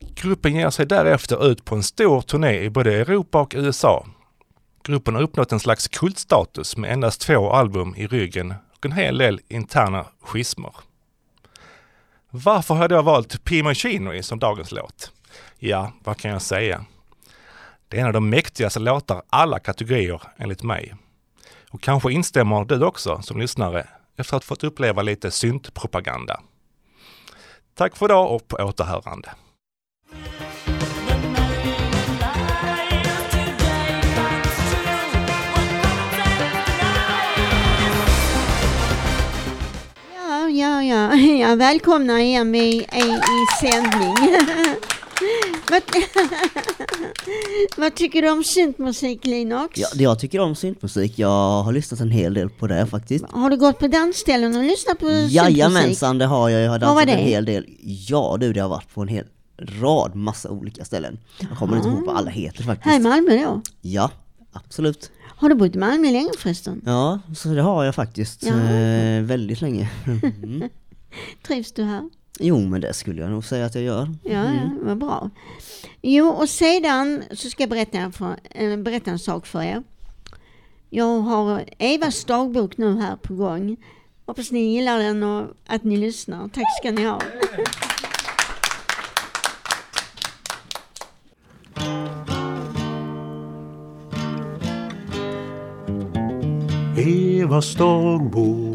Gruppen 0.00 0.54
ger 0.54 0.70
sig 0.70 0.86
därefter 0.86 1.50
ut 1.50 1.64
på 1.64 1.74
en 1.74 1.82
stor 1.82 2.20
turné 2.20 2.60
i 2.60 2.70
både 2.70 2.94
Europa 2.94 3.40
och 3.40 3.54
USA. 3.56 4.06
Gruppen 4.84 5.14
har 5.14 5.22
uppnått 5.22 5.52
en 5.52 5.60
slags 5.60 5.88
kultstatus 5.88 6.76
med 6.76 6.92
endast 6.92 7.20
två 7.20 7.50
album 7.50 7.94
i 7.96 8.06
ryggen 8.06 8.54
och 8.76 8.86
en 8.86 8.92
hel 8.92 9.18
del 9.18 9.40
interna 9.48 10.06
schismer. 10.20 10.74
Varför 12.30 12.74
har 12.74 12.82
jag 12.82 12.90
då 12.90 13.02
valt 13.02 13.44
P 13.44 13.62
som 14.22 14.38
dagens 14.38 14.72
låt? 14.72 15.12
Ja, 15.58 15.92
vad 16.04 16.16
kan 16.16 16.30
jag 16.30 16.42
säga? 16.42 16.84
Det 17.92 17.98
är 17.98 18.00
en 18.00 18.06
av 18.06 18.12
de 18.12 18.30
mäktigaste 18.30 18.80
låtar 18.80 19.22
alla 19.30 19.58
kategorier 19.58 20.22
enligt 20.38 20.62
mig. 20.62 20.94
Och 21.70 21.82
kanske 21.82 22.12
instämmer 22.12 22.64
du 22.64 22.84
också 22.84 23.22
som 23.22 23.40
lyssnare 23.40 23.86
efter 24.16 24.36
att 24.36 24.42
ha 24.42 24.46
fått 24.46 24.64
uppleva 24.64 25.02
lite 25.02 25.30
syntpropaganda. 25.30 26.40
Tack 27.74 27.96
för 27.96 28.06
idag 28.06 28.34
och 28.34 28.48
på 28.48 28.56
återhörande. 28.56 29.30
Ja, 40.14 40.48
ja, 40.48 40.82
ja. 40.82 41.14
Jag 41.48 41.56
välkomnar 41.56 42.18
er 42.18 42.44
med 42.44 42.60
i, 42.62 42.86
i 43.12 43.46
sändning. 43.60 44.16
vad, 45.70 45.82
vad 47.76 47.94
tycker 47.94 48.22
du 48.22 48.30
om 48.30 48.44
syntmusik 48.44 49.26
Linux? 49.26 49.80
Ja, 49.80 49.88
jag 49.94 50.18
tycker 50.18 50.40
om 50.40 50.54
syntmusik. 50.54 51.18
Jag 51.18 51.62
har 51.62 51.72
lyssnat 51.72 52.00
en 52.00 52.10
hel 52.10 52.34
del 52.34 52.50
på 52.50 52.66
det 52.66 52.86
faktiskt. 52.86 53.24
Har 53.30 53.50
du 53.50 53.56
gått 53.56 53.78
på 53.78 53.88
dansställen 53.88 54.56
och 54.56 54.62
lyssnat 54.64 54.98
på 54.98 55.06
syntmusik? 55.06 55.36
Jajamensan, 55.36 56.18
det 56.18 56.26
har 56.26 56.48
jag. 56.48 56.62
Jag 56.62 56.70
har 56.70 56.78
dansat 56.78 57.08
en 57.08 57.18
hel 57.18 57.44
del. 57.44 57.66
Ja 57.80 58.36
du, 58.40 58.52
det 58.52 58.60
har 58.60 58.68
varit 58.68 58.94
på 58.94 59.02
en 59.02 59.08
hel 59.08 59.26
rad, 59.58 60.14
massa 60.14 60.50
olika 60.50 60.84
ställen. 60.84 61.18
Jag 61.40 61.58
kommer 61.58 61.76
inte 61.76 61.88
ihåg 61.88 62.06
vad 62.06 62.16
alla 62.16 62.30
heter 62.30 62.62
Här 62.62 62.72
i 62.72 62.76
faktiskt. 62.76 63.02
Malmö 63.02 63.44
då? 63.44 63.62
Ja, 63.80 64.10
absolut. 64.52 65.10
Har 65.42 65.48
du 65.48 65.54
bott 65.54 65.74
i 65.74 65.78
Malmö 65.78 66.10
länge 66.10 66.30
förresten? 66.38 66.82
Ja, 66.86 67.20
så 67.36 67.48
det 67.48 67.62
har 67.62 67.84
jag 67.84 67.94
faktiskt. 67.94 68.42
Ja. 68.42 68.52
Eh, 68.52 69.22
väldigt 69.22 69.60
länge. 69.60 69.90
Mm. 70.06 70.68
Trivs 71.46 71.72
du 71.72 71.82
här? 71.82 72.10
Jo, 72.40 72.60
men 72.60 72.80
det 72.80 72.94
skulle 72.94 73.20
jag 73.20 73.30
nog 73.30 73.44
säga 73.44 73.66
att 73.66 73.74
jag 73.74 73.84
gör. 73.84 74.08
Ja, 74.22 74.44
ja, 74.44 74.70
vad 74.82 74.98
bra. 74.98 75.30
Jo, 76.02 76.28
och 76.28 76.48
sedan 76.48 77.22
så 77.30 77.50
ska 77.50 77.62
jag 77.62 77.70
berätta, 77.70 78.12
för, 78.12 78.36
eh, 78.50 78.76
berätta 78.76 79.10
en 79.10 79.18
sak 79.18 79.46
för 79.46 79.62
er. 79.62 79.82
Jag 80.90 81.18
har 81.20 81.64
Evas 81.78 82.24
dagbok 82.24 82.76
nu 82.76 83.00
här 83.00 83.16
på 83.16 83.34
gång. 83.34 83.76
Hoppas 84.26 84.50
ni 84.50 84.74
gillar 84.74 84.98
den 84.98 85.22
och 85.22 85.46
att 85.66 85.84
ni 85.84 85.96
lyssnar. 85.96 86.48
Tack 86.48 86.78
ska 86.78 86.90
ni 86.90 87.04
ha. 87.04 87.20
Evas 96.96 97.74
dagbok 97.74 98.71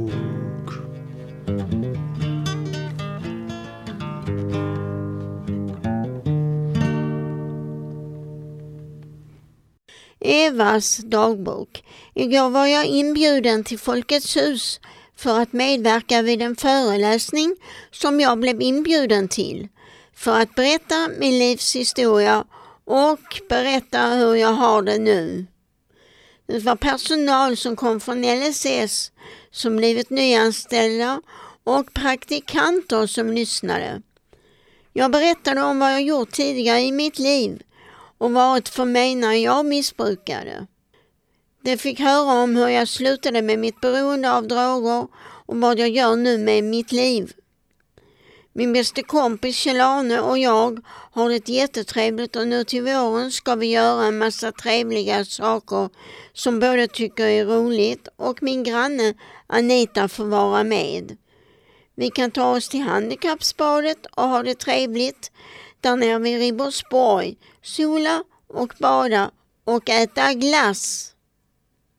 Evas 10.47 10.97
dagbok. 10.97 11.83
Igår 12.15 12.49
var 12.49 12.65
jag 12.65 12.85
inbjuden 12.85 13.63
till 13.63 13.79
Folkets 13.79 14.37
hus 14.37 14.79
för 15.15 15.39
att 15.39 15.53
medverka 15.53 16.21
vid 16.21 16.41
en 16.41 16.55
föreläsning 16.55 17.55
som 17.91 18.19
jag 18.19 18.39
blev 18.39 18.61
inbjuden 18.61 19.27
till. 19.27 19.67
För 20.15 20.39
att 20.39 20.55
berätta 20.55 21.09
min 21.19 21.39
livshistoria 21.39 22.45
och 22.85 23.41
berätta 23.49 24.09
hur 24.09 24.35
jag 24.35 24.53
har 24.53 24.81
det 24.81 24.97
nu. 24.97 25.45
Det 26.45 26.59
var 26.59 26.75
personal 26.75 27.57
som 27.57 27.75
kom 27.75 27.99
från 27.99 28.21
LSS 28.21 29.11
som 29.51 29.77
blivit 29.77 30.09
nyanställda 30.09 31.21
och 31.63 31.93
praktikanter 31.93 33.07
som 33.07 33.31
lyssnade. 33.31 34.01
Jag 34.93 35.11
berättade 35.11 35.61
om 35.61 35.79
vad 35.79 35.93
jag 35.93 36.01
gjort 36.01 36.31
tidigare 36.31 36.81
i 36.81 36.91
mitt 36.91 37.19
liv 37.19 37.61
och 38.17 38.31
varit 38.31 38.69
för 38.69 38.85
mig 38.85 39.15
när 39.15 39.33
jag 39.33 39.65
missbrukade. 39.65 40.67
De 41.63 41.77
fick 41.77 41.99
höra 41.99 42.31
om 42.43 42.55
hur 42.55 42.67
jag 42.67 42.87
slutade 42.87 43.41
med 43.41 43.59
mitt 43.59 43.81
beroende 43.81 44.33
av 44.33 44.47
droger 44.47 45.07
och 45.45 45.61
vad 45.61 45.79
jag 45.79 45.89
gör 45.89 46.15
nu 46.15 46.37
med 46.37 46.63
mitt 46.63 46.91
liv. 46.91 47.33
Min 48.53 48.73
bästa 48.73 49.03
kompis 49.03 49.55
Kjell-Arne 49.55 50.19
och 50.19 50.37
jag 50.37 50.79
har 51.11 51.29
det 51.29 51.49
jättetrevligt 51.49 52.35
och 52.35 52.47
nu 52.47 52.63
till 52.63 52.83
våren 52.83 53.31
ska 53.31 53.55
vi 53.55 53.67
göra 53.67 54.05
en 54.05 54.17
massa 54.17 54.51
trevliga 54.51 55.25
saker 55.25 55.89
som 56.33 56.59
båda 56.59 56.87
tycker 56.87 57.25
är 57.25 57.45
roligt 57.45 58.07
och 58.15 58.43
min 58.43 58.63
granne 58.63 59.13
Anita 59.47 60.07
får 60.07 60.25
vara 60.25 60.63
med. 60.63 61.17
Vi 61.95 62.09
kan 62.09 62.31
ta 62.31 62.55
oss 62.55 62.69
till 62.69 62.81
handikappsbadet 62.81 64.05
och 64.05 64.29
ha 64.29 64.43
det 64.43 64.55
trevligt 64.55 65.31
där 65.81 65.95
nere 65.95 66.19
vid 66.19 66.39
Ribersborg, 66.39 67.37
sola 67.61 68.23
och 68.47 68.73
bada 68.79 69.31
och 69.63 69.89
äta 69.89 70.33
glass. 70.33 71.13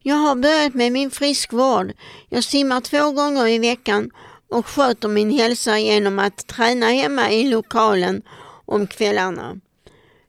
Jag 0.03 0.17
har 0.17 0.35
börjat 0.35 0.75
med 0.75 0.93
min 0.93 1.11
friskvård. 1.11 1.93
Jag 2.29 2.45
simmar 2.45 2.81
två 2.81 3.11
gånger 3.11 3.49
i 3.49 3.59
veckan 3.59 4.11
och 4.51 4.67
sköter 4.67 5.09
min 5.09 5.31
hälsa 5.31 5.79
genom 5.79 6.19
att 6.19 6.47
träna 6.47 6.87
hemma 6.87 7.31
i 7.31 7.49
lokalen 7.49 8.23
om 8.67 8.87
kvällarna. 8.87 9.61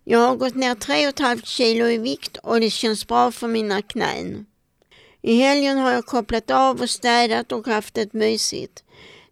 Jag 0.04 0.20
har 0.20 0.36
gått 0.36 0.56
ner 0.56 0.76
3,5 0.76 1.46
kilo 1.46 1.86
i 1.86 1.98
vikt 1.98 2.38
och 2.38 2.60
det 2.60 2.70
känns 2.70 3.08
bra 3.08 3.32
för 3.32 3.48
mina 3.48 3.82
knän. 3.82 4.46
I 5.22 5.36
helgen 5.36 5.78
har 5.78 5.92
jag 5.92 6.06
kopplat 6.06 6.52
av 6.52 6.82
och 6.82 6.90
städat 6.90 7.52
och 7.52 7.68
haft 7.68 7.94
det 7.94 8.14
mysigt. 8.14 8.84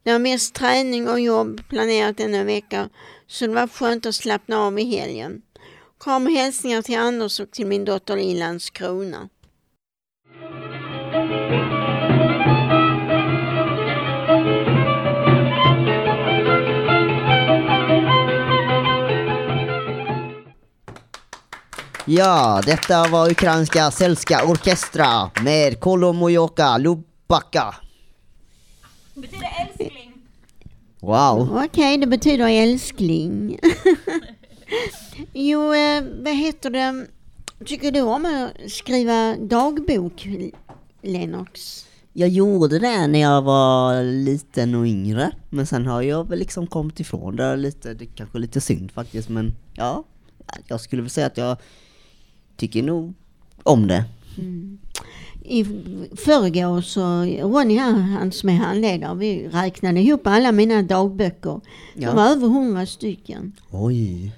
Det 0.03 0.09
är 0.09 0.19
mest 0.19 0.55
träning 0.55 1.09
och 1.09 1.19
jobb 1.19 1.61
planerat 1.69 2.17
denna 2.17 2.43
vecka 2.43 2.89
så 3.27 3.47
det 3.47 3.53
var 3.53 3.67
skönt 3.67 4.05
att 4.05 4.15
slappna 4.15 4.57
av 4.57 4.79
i 4.79 4.97
helgen. 4.97 5.41
Kram 5.99 6.25
och 6.25 6.31
hälsningar 6.31 6.81
till 6.81 6.97
Anders 6.99 7.39
och 7.39 7.51
till 7.51 7.67
min 7.67 7.85
dotter 7.85 8.17
i 8.17 8.39
Landskrona. 8.39 9.29
Ja, 22.09 22.61
detta 22.65 23.07
var 23.07 23.31
ukrainska 23.31 23.91
Selska 23.91 24.45
Orkestra 24.45 25.31
med 25.43 25.79
Kolomojoka 25.79 26.77
Lubaka. 26.77 27.75
Betyder 29.13 29.67
älskling. 29.67 29.96
Wow. 31.07 31.63
Okej, 31.65 31.97
det 31.97 32.07
betyder 32.07 32.47
älskling. 32.47 33.59
jo, 35.33 35.73
eh, 35.73 36.03
vad 36.23 36.35
heter 36.35 36.69
det? 36.69 37.07
Tycker 37.65 37.91
du 37.91 38.01
om 38.01 38.25
att 38.25 38.71
skriva 38.71 39.35
dagbok, 39.35 40.27
Lennox? 41.01 41.85
Jag 42.13 42.29
gjorde 42.29 42.79
det 42.79 43.07
när 43.07 43.19
jag 43.19 43.41
var 43.41 44.03
liten 44.03 44.75
och 44.75 44.85
yngre, 44.85 45.31
men 45.49 45.67
sen 45.67 45.85
har 45.85 46.01
jag 46.01 46.29
väl 46.29 46.39
liksom 46.39 46.67
kommit 46.67 46.99
ifrån 46.99 47.35
det 47.35 47.55
lite, 47.55 47.93
det 47.93 48.05
är 48.05 48.09
kanske 48.15 48.37
är 48.37 48.39
lite 48.39 48.61
synd 48.61 48.91
faktiskt, 48.91 49.29
men 49.29 49.55
ja, 49.73 50.03
jag 50.67 50.81
skulle 50.81 51.01
väl 51.01 51.11
säga 51.11 51.27
att 51.27 51.37
jag 51.37 51.57
tycker 52.57 52.83
nog 52.83 53.13
om 53.63 53.87
det. 53.87 54.03
I 55.49 55.63
förrgår 56.15 56.81
så, 56.81 57.01
Ronny 57.47 57.77
här, 57.77 57.91
han 57.91 58.31
som 58.31 58.49
är 58.49 58.53
handledare, 58.53 59.15
vi 59.15 59.47
räknade 59.47 59.99
ihop 59.99 60.27
alla 60.27 60.51
mina 60.51 60.81
dagböcker. 60.81 61.61
Det 61.93 62.01
Ja. 62.03 62.13
var 62.13 62.25
över 62.29 62.47
hundra 62.47 62.85
stycken. 62.85 63.53
Oj. 63.71 64.31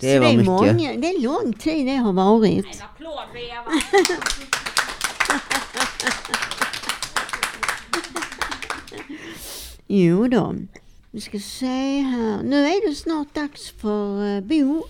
Det 0.00 0.14
Så 0.14 0.20
var 0.20 0.26
det 0.26 0.32
är 0.32 0.36
mycket. 0.36 0.46
många, 0.46 0.72
det 0.96 1.06
är 1.08 1.22
lång 1.22 1.52
tid 1.52 1.86
det 1.86 1.96
har 1.96 2.12
varit. 2.12 2.64
En 2.66 2.72
applåd 2.82 3.24
för 3.32 3.38
Eva. 3.38 3.70
Jo 9.86 10.28
då. 10.28 10.54
Vi 11.10 11.20
ska 11.20 11.38
se 11.38 12.00
här. 12.00 12.42
Nu 12.42 12.66
är 12.66 12.88
det 12.88 12.94
snart 12.94 13.34
dags 13.34 13.70
för 13.70 14.36
eh, 14.36 14.40
Bo. 14.40 14.82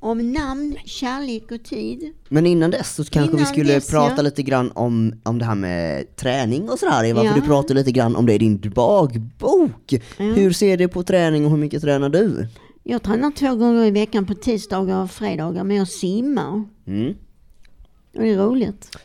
Om 0.00 0.32
namn, 0.32 0.76
kärlek 0.84 1.50
och 1.52 1.62
tid. 1.64 2.12
Men 2.28 2.46
innan 2.46 2.70
dess 2.70 2.94
så 2.94 3.04
kanske 3.04 3.30
vi 3.32 3.36
Innan 3.38 3.52
skulle 3.52 3.72
dess, 3.74 3.90
prata 3.90 4.14
ja. 4.16 4.22
lite 4.22 4.42
grann 4.42 4.70
om, 4.74 5.14
om 5.22 5.38
det 5.38 5.44
här 5.44 5.54
med 5.54 6.16
träning 6.16 6.68
och 6.70 6.78
sådär 6.78 7.04
Eva, 7.04 7.24
Ja. 7.24 7.32
för 7.34 7.40
du 7.40 7.46
pratade 7.46 7.74
lite 7.74 7.92
grann 7.92 8.16
om 8.16 8.26
det 8.26 8.34
i 8.34 8.38
din 8.38 8.60
dagbok. 8.60 9.94
Hur 10.18 10.52
ser 10.52 10.76
du 10.76 10.88
på 10.88 11.02
träning 11.02 11.44
och 11.44 11.50
hur 11.50 11.58
mycket 11.58 11.82
tränar 11.82 12.08
du? 12.08 12.48
Jag 12.82 13.02
tränar 13.02 13.30
två 13.30 13.54
gånger 13.54 13.84
i 13.84 13.90
veckan 13.90 14.26
på 14.26 14.34
tisdagar 14.34 15.02
och 15.02 15.10
fredagar 15.10 15.64
men 15.64 15.76
jag 15.76 15.88
simmar. 15.88 16.64
Mm. 16.86 17.14
Och 18.16 18.22
det 18.22 18.30
är 18.30 18.36
roligt. 18.38 18.96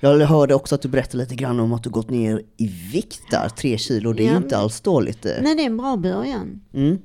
Jag 0.00 0.18
hörde 0.18 0.54
också 0.54 0.74
att 0.74 0.82
du 0.82 0.88
berättade 0.88 1.22
lite 1.22 1.34
grann 1.34 1.60
om 1.60 1.72
att 1.72 1.82
du 1.82 1.90
gått 1.90 2.10
ner 2.10 2.42
i 2.56 2.66
vikt 2.92 3.20
där, 3.30 3.48
tre 3.48 3.78
kilo, 3.78 4.12
det 4.12 4.26
är 4.26 4.30
Ja. 4.30 4.36
inte 4.36 4.56
alls 4.56 4.80
dåligt. 4.80 5.26
eh. 5.26 5.32
Nej, 5.42 5.54
det 5.56 5.62
är 5.62 5.66
en 5.66 5.76
bra 5.76 5.96
början. 5.96 6.60
Mm. 6.74 6.98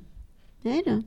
Det 0.62 0.68
är 0.70 0.84
det. 0.84 1.02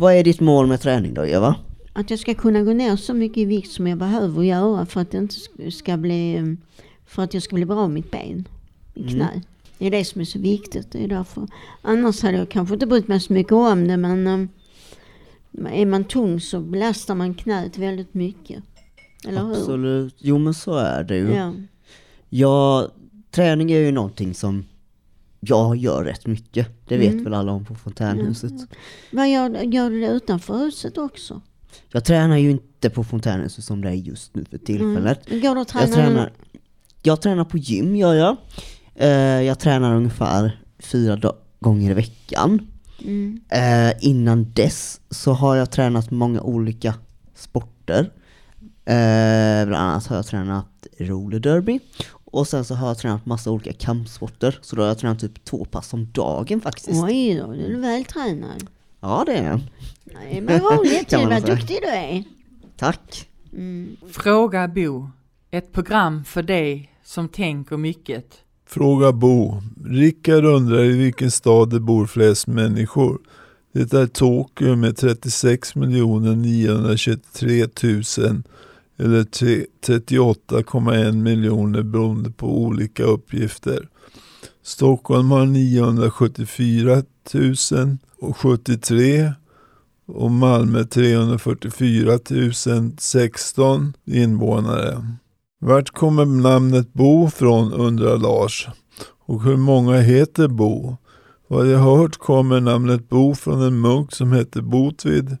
Vad 0.00 0.14
är 0.14 0.24
ditt 0.24 0.40
mål 0.40 0.66
med 0.66 0.80
träning 0.80 1.14
då 1.14 1.26
Eva? 1.26 1.56
Att 1.92 2.10
jag 2.10 2.18
ska 2.18 2.34
kunna 2.34 2.62
gå 2.62 2.72
ner 2.72 2.96
så 2.96 3.14
mycket 3.14 3.38
i 3.38 3.44
vikt 3.44 3.70
som 3.70 3.86
jag 3.86 3.98
behöver 3.98 4.42
göra 4.42 4.86
för 4.86 5.00
att 5.00 5.14
inte 5.14 5.34
sk- 5.34 5.70
ska 5.70 5.96
bli... 5.96 6.56
För 7.06 7.22
att 7.22 7.34
jag 7.34 7.42
ska 7.42 7.54
bli 7.56 7.64
bra 7.64 7.78
av 7.80 7.90
mitt 7.90 8.10
ben. 8.10 8.48
I 8.94 9.00
Mm. 9.00 9.14
knä. 9.14 9.42
Det 9.78 9.86
är 9.86 9.90
det 9.90 10.04
som 10.04 10.20
är 10.20 10.24
så 10.24 10.38
viktigt. 10.38 10.92
Det 10.92 11.04
är 11.04 11.08
därför. 11.08 11.46
Annars 11.82 12.22
hade 12.22 12.38
jag 12.38 12.48
kanske 12.48 12.74
inte 12.74 12.86
brytt 12.86 13.08
mig 13.08 13.20
så 13.20 13.32
mycket 13.32 13.52
om 13.52 13.88
det 13.88 13.96
men... 13.96 14.26
eh, 14.26 15.80
Är 15.80 15.86
man 15.86 16.04
tung 16.04 16.40
så 16.40 16.60
belastar 16.60 17.14
man 17.14 17.34
knät 17.34 17.78
väldigt 17.78 18.14
mycket. 18.14 18.62
Eller 19.28 19.44
hur? 19.44 19.52
Absolut, 19.52 20.14
jo 20.18 20.38
men 20.38 20.54
så 20.54 20.74
är 20.76 21.04
det 21.04 21.16
ju. 21.16 21.30
Ja. 21.34 21.52
Ja, 22.28 22.88
träning 23.30 23.72
är 23.72 23.78
ju 23.78 23.92
någonting 23.92 24.34
som 24.34 24.64
jag 25.40 25.76
gör 25.76 26.04
rätt 26.04 26.26
mycket. 26.26 26.68
Det 26.88 26.96
vet 26.96 27.12
Mm. 27.12 27.24
väl 27.24 27.34
alla 27.34 27.52
om 27.52 27.64
på 27.64 27.74
fontänhuset. 27.74 28.52
Vad 29.12 29.30
gör, 29.30 29.50
gör 29.50 29.90
du 29.90 30.00
det 30.00 30.06
utanför 30.06 30.58
huset 30.58 30.98
också? 30.98 31.40
Jag 31.92 32.04
tränar 32.04 32.36
ju 32.36 32.50
inte 32.50 32.90
på 32.90 33.04
fontänhuset 33.04 33.64
som 33.64 33.80
det 33.82 33.88
är 33.88 33.92
just 33.94 34.34
nu 34.34 34.44
för 34.50 34.58
tillfället. 34.58 35.28
Mm. 35.30 35.40
Går 35.42 35.54
du 35.54 35.60
och 35.60 35.68
tränar? 35.68 35.86
Jag 35.86 35.94
tränar, 35.94 36.32
jag 37.02 37.20
tränar 37.22 37.44
på 37.44 37.58
gym 37.58 37.96
gör 37.96 38.14
jag. 38.14 38.36
Eh, 38.94 39.08
jag 39.42 39.58
tränar 39.58 39.94
ungefär 39.94 40.60
fyra 40.78 41.32
gånger 41.60 41.90
i 41.90 41.94
veckan. 41.94 42.66
Mm. 43.04 43.40
Eh, 43.48 43.92
innan 44.00 44.52
dess 44.52 45.00
så 45.10 45.32
har 45.32 45.56
jag 45.56 45.70
tränat 45.70 46.10
många 46.10 46.40
olika 46.40 46.94
sporter. 47.34 48.10
Eh, 48.84 49.66
bland 49.66 49.74
annat 49.76 50.06
har 50.06 50.16
jag 50.16 50.26
tränat 50.26 50.66
roller 50.98 51.38
derby. 51.38 51.80
Och 52.30 52.48
sen 52.48 52.64
så 52.64 52.74
har 52.74 52.88
jag 52.88 52.98
tränat 52.98 53.26
massa 53.26 53.50
olika 53.50 53.72
kampsporter. 53.72 54.58
Så 54.62 54.76
då 54.76 54.82
har 54.82 54.88
jag 54.88 54.98
tränat 54.98 55.20
typ 55.20 55.44
två 55.44 55.64
pass 55.64 55.94
om 55.94 56.12
dagen 56.12 56.60
faktiskt. 56.60 57.02
Oj 57.04 57.34
då, 57.34 57.52
du 57.52 57.74
är 57.74 57.80
vältränad. 57.80 58.66
Ja 59.00 59.22
det 59.26 59.32
är 59.32 59.50
jag. 59.50 59.60
Nej 60.04 60.40
men 60.40 60.60
roligt 60.60 61.12
ju, 61.12 61.26
vad 61.26 61.46
duktig 61.46 61.78
du 61.82 61.88
är. 61.88 62.24
Tack. 62.76 63.28
Mm. 63.52 63.96
Fråga 64.10 64.68
Bo. 64.68 65.10
Ett 65.50 65.72
program 65.72 66.24
för 66.24 66.42
dig 66.42 66.92
som 67.04 67.28
tänker 67.28 67.76
mycket. 67.76 68.26
Fråga 68.66 69.12
Bo. 69.12 69.62
Rickard 69.84 70.44
undrar 70.44 70.84
i 70.84 70.96
vilken 70.96 71.30
stad 71.30 71.70
det 71.70 71.80
bor 71.80 72.06
flest 72.06 72.46
människor. 72.46 73.18
Det 73.72 73.92
är 73.92 74.06
Tokyo 74.06 74.76
med 74.76 74.96
36 74.96 75.74
923 75.74 77.66
000 77.82 78.42
eller 79.00 79.24
38,1 79.24 81.12
miljoner 81.12 81.82
beroende 81.82 82.30
på 82.30 82.62
olika 82.62 83.04
uppgifter. 83.04 83.88
Stockholm 84.62 85.30
har 85.30 85.46
974 85.46 87.02
000 87.34 87.96
och 88.18 88.36
73 88.36 89.32
och 90.06 90.30
Malmö 90.30 90.84
344 90.84 92.18
016 92.98 93.92
invånare. 94.04 95.06
Vart 95.60 95.90
kommer 95.90 96.24
namnet 96.24 96.92
Bo 96.92 97.30
från 97.30 97.72
undrar 97.72 98.18
Lars. 98.18 98.68
Och 99.26 99.42
hur 99.42 99.56
många 99.56 100.00
heter 100.00 100.48
Bo? 100.48 100.96
Vad 101.48 101.66
jag 101.66 101.78
hört 101.78 102.16
kommer 102.16 102.60
namnet 102.60 103.08
Bo 103.08 103.34
från 103.34 103.62
en 103.62 103.80
munk 103.80 104.12
som 104.12 104.32
hette 104.32 104.62
Botvid. 104.62 105.36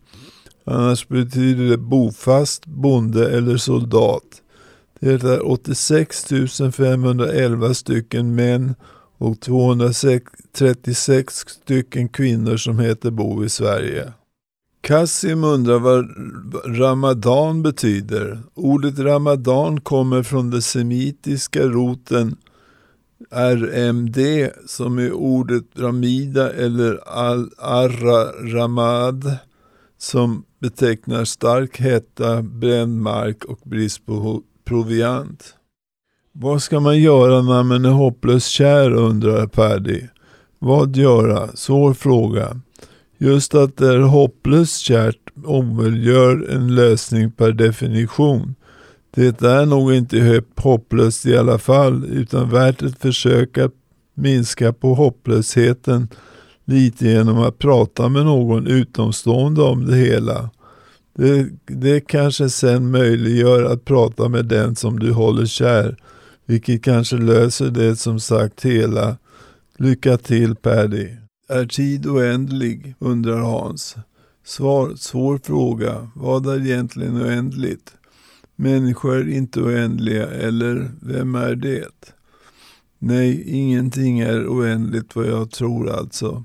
Annars 0.64 1.08
betyder 1.08 1.70
det 1.70 1.78
bofast, 1.78 2.66
bonde 2.66 3.36
eller 3.36 3.56
soldat. 3.56 4.42
Det 5.00 5.24
är 5.24 5.46
86 5.46 6.26
511 6.72 7.74
stycken 7.74 8.34
män 8.34 8.74
och 9.18 9.40
236 9.40 11.48
stycken 11.48 12.08
kvinnor 12.08 12.56
som 12.56 12.78
heter 12.78 13.10
Bo 13.10 13.44
i 13.44 13.48
Sverige. 13.48 14.12
Kassim 14.80 15.44
undrar 15.44 15.78
vad 15.78 16.08
ramadan 16.78 17.62
betyder. 17.62 18.38
Ordet 18.54 18.98
ramadan 18.98 19.80
kommer 19.80 20.22
från 20.22 20.50
den 20.50 20.62
semitiska 20.62 21.62
roten 21.62 22.36
RMD 23.30 24.18
som 24.66 24.98
är 24.98 25.12
ordet 25.12 25.64
ramida 25.76 26.52
eller 26.52 27.08
al-arra-ramad 27.08 29.36
som 29.98 30.44
betecknar 30.60 31.24
stark 31.24 31.80
hetta, 31.80 32.42
bränd 32.42 33.00
mark 33.00 33.44
och 33.44 33.58
brist 33.64 34.06
på 34.06 34.42
proviant. 34.64 35.54
Vad 36.32 36.62
ska 36.62 36.80
man 36.80 36.98
göra 36.98 37.42
när 37.42 37.62
man 37.62 37.84
är 37.84 37.90
hopplöst 37.90 38.48
kär 38.48 38.92
undrar 38.92 39.46
Paddy. 39.46 40.02
Vad 40.58 40.96
göra? 40.96 41.48
Svår 41.54 41.94
fråga. 41.94 42.60
Just 43.18 43.54
att 43.54 43.76
det 43.76 43.88
är 43.88 43.98
hopplöst 43.98 44.80
kärt 44.80 45.30
omöjliggör 45.44 46.50
en 46.50 46.74
lösning 46.74 47.30
per 47.30 47.52
definition. 47.52 48.54
Det 49.10 49.42
är 49.42 49.66
nog 49.66 49.94
inte 49.94 50.42
hopplöst 50.56 51.26
i 51.26 51.36
alla 51.36 51.58
fall 51.58 52.04
utan 52.04 52.50
värt 52.50 52.82
ett 52.82 52.98
försök 52.98 53.58
att 53.58 53.72
minska 54.14 54.72
på 54.72 54.94
hopplösheten 54.94 56.08
lite 56.70 57.08
genom 57.08 57.38
att 57.38 57.58
prata 57.58 58.08
med 58.08 58.24
någon 58.24 58.66
utomstående 58.66 59.62
om 59.62 59.86
det 59.86 59.96
hela. 59.96 60.50
Det, 61.14 61.48
det 61.66 62.00
kanske 62.00 62.50
sen 62.50 62.90
möjliggör 62.90 63.64
att 63.64 63.84
prata 63.84 64.28
med 64.28 64.46
den 64.46 64.76
som 64.76 64.98
du 64.98 65.12
håller 65.12 65.46
kär, 65.46 65.96
vilket 66.46 66.82
kanske 66.82 67.16
löser 67.16 67.70
det 67.70 67.96
som 67.96 68.20
sagt 68.20 68.64
hela. 68.64 69.16
Lycka 69.78 70.16
till 70.16 70.54
Paddy. 70.54 71.08
Är 71.48 71.66
tid 71.66 72.06
oändlig? 72.06 72.94
undrar 72.98 73.38
Hans. 73.38 73.96
Svar, 74.44 74.92
svår 74.96 75.40
fråga. 75.44 76.10
Vad 76.14 76.46
är 76.46 76.66
egentligen 76.66 77.22
oändligt? 77.22 77.92
Människor 78.56 79.16
är 79.16 79.28
inte 79.28 79.60
oändliga, 79.60 80.26
eller 80.26 80.90
vem 81.02 81.34
är 81.34 81.54
det? 81.54 82.14
Nej, 82.98 83.42
ingenting 83.46 84.20
är 84.20 84.46
oändligt 84.46 85.16
vad 85.16 85.26
jag 85.26 85.50
tror 85.50 85.90
alltså. 85.90 86.44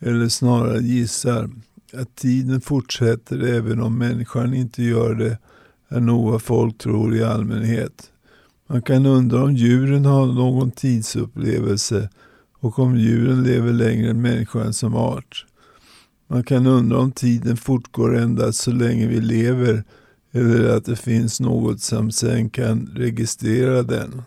Eller 0.00 0.28
snarare 0.28 0.80
gissar. 0.80 1.50
Att 1.92 2.16
tiden 2.16 2.60
fortsätter 2.60 3.42
även 3.42 3.80
om 3.80 3.98
människan 3.98 4.54
inte 4.54 4.82
gör 4.82 5.14
det 5.14 5.38
är 5.88 6.00
nog 6.00 6.30
vad 6.30 6.42
folk 6.42 6.78
tror 6.78 7.16
i 7.16 7.24
allmänhet. 7.24 8.10
Man 8.66 8.82
kan 8.82 9.06
undra 9.06 9.44
om 9.44 9.54
djuren 9.54 10.04
har 10.04 10.26
någon 10.26 10.70
tidsupplevelse 10.70 12.08
och 12.60 12.78
om 12.78 12.96
djuren 12.96 13.42
lever 13.42 13.72
längre 13.72 14.10
än 14.10 14.22
människan 14.22 14.72
som 14.72 14.94
art. 14.94 15.46
Man 16.28 16.44
kan 16.44 16.66
undra 16.66 16.98
om 16.98 17.12
tiden 17.12 17.56
fortgår 17.56 18.16
endast 18.16 18.58
så 18.58 18.70
länge 18.70 19.06
vi 19.06 19.20
lever 19.20 19.84
eller 20.32 20.76
att 20.76 20.84
det 20.84 20.96
finns 20.96 21.40
något 21.40 21.80
som 21.80 22.10
sen 22.10 22.50
kan 22.50 22.90
registrera 22.94 23.82
den. 23.82 24.22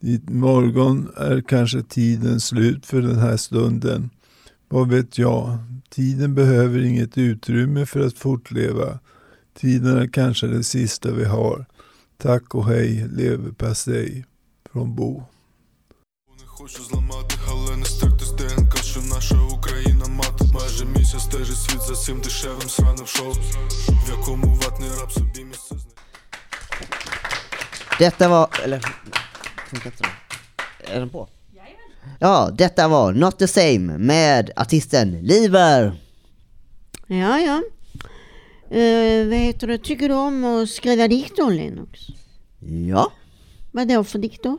I 0.00 0.20
morgon 0.28 1.08
är 1.16 1.40
kanske 1.40 1.82
tiden 1.82 2.40
slut 2.40 2.86
för 2.86 3.02
den 3.02 3.18
här 3.18 3.36
stunden. 3.36 4.10
Vad 4.72 4.88
vet 4.88 5.18
jag? 5.18 5.58
Tiden 5.90 6.34
behöver 6.34 6.84
inget 6.84 7.18
utrymme 7.18 7.86
för 7.86 8.00
att 8.00 8.18
fortleva. 8.18 8.98
Tiden 9.54 9.98
är 9.98 10.06
kanske 10.06 10.46
det 10.46 10.64
sista 10.64 11.12
vi 11.12 11.24
har. 11.24 11.66
Tack 12.18 12.54
och 12.54 12.66
hej, 12.66 13.08
leverpastej. 13.08 14.26
Från 14.72 14.94
Bo. 14.94 15.22
Detta 27.98 28.28
var, 28.28 28.48
eller, 28.64 28.80
funkar 29.70 29.90
inte 29.90 30.02
den? 30.02 30.94
Är 30.94 31.00
den 31.00 31.08
på? 31.08 31.28
Ja, 32.22 32.50
detta 32.52 32.88
var 32.88 33.12
Not 33.12 33.38
the 33.38 33.48
same 33.48 33.98
med 33.98 34.50
artisten 34.56 35.10
Liver. 35.22 35.92
Ja, 37.06 37.40
ja. 37.40 37.62
Eh, 38.78 39.26
vad 39.26 39.38
heter 39.38 39.66
det? 39.66 39.78
Tycker 39.78 40.08
du 40.08 40.14
om 40.14 40.44
att 40.44 40.68
skriva 40.68 41.08
dikter 41.08 41.50
Lennox? 41.50 42.00
Ja. 42.88 43.12
Vad 43.72 43.88
då 43.88 44.04
för 44.04 44.18
dikter? 44.18 44.58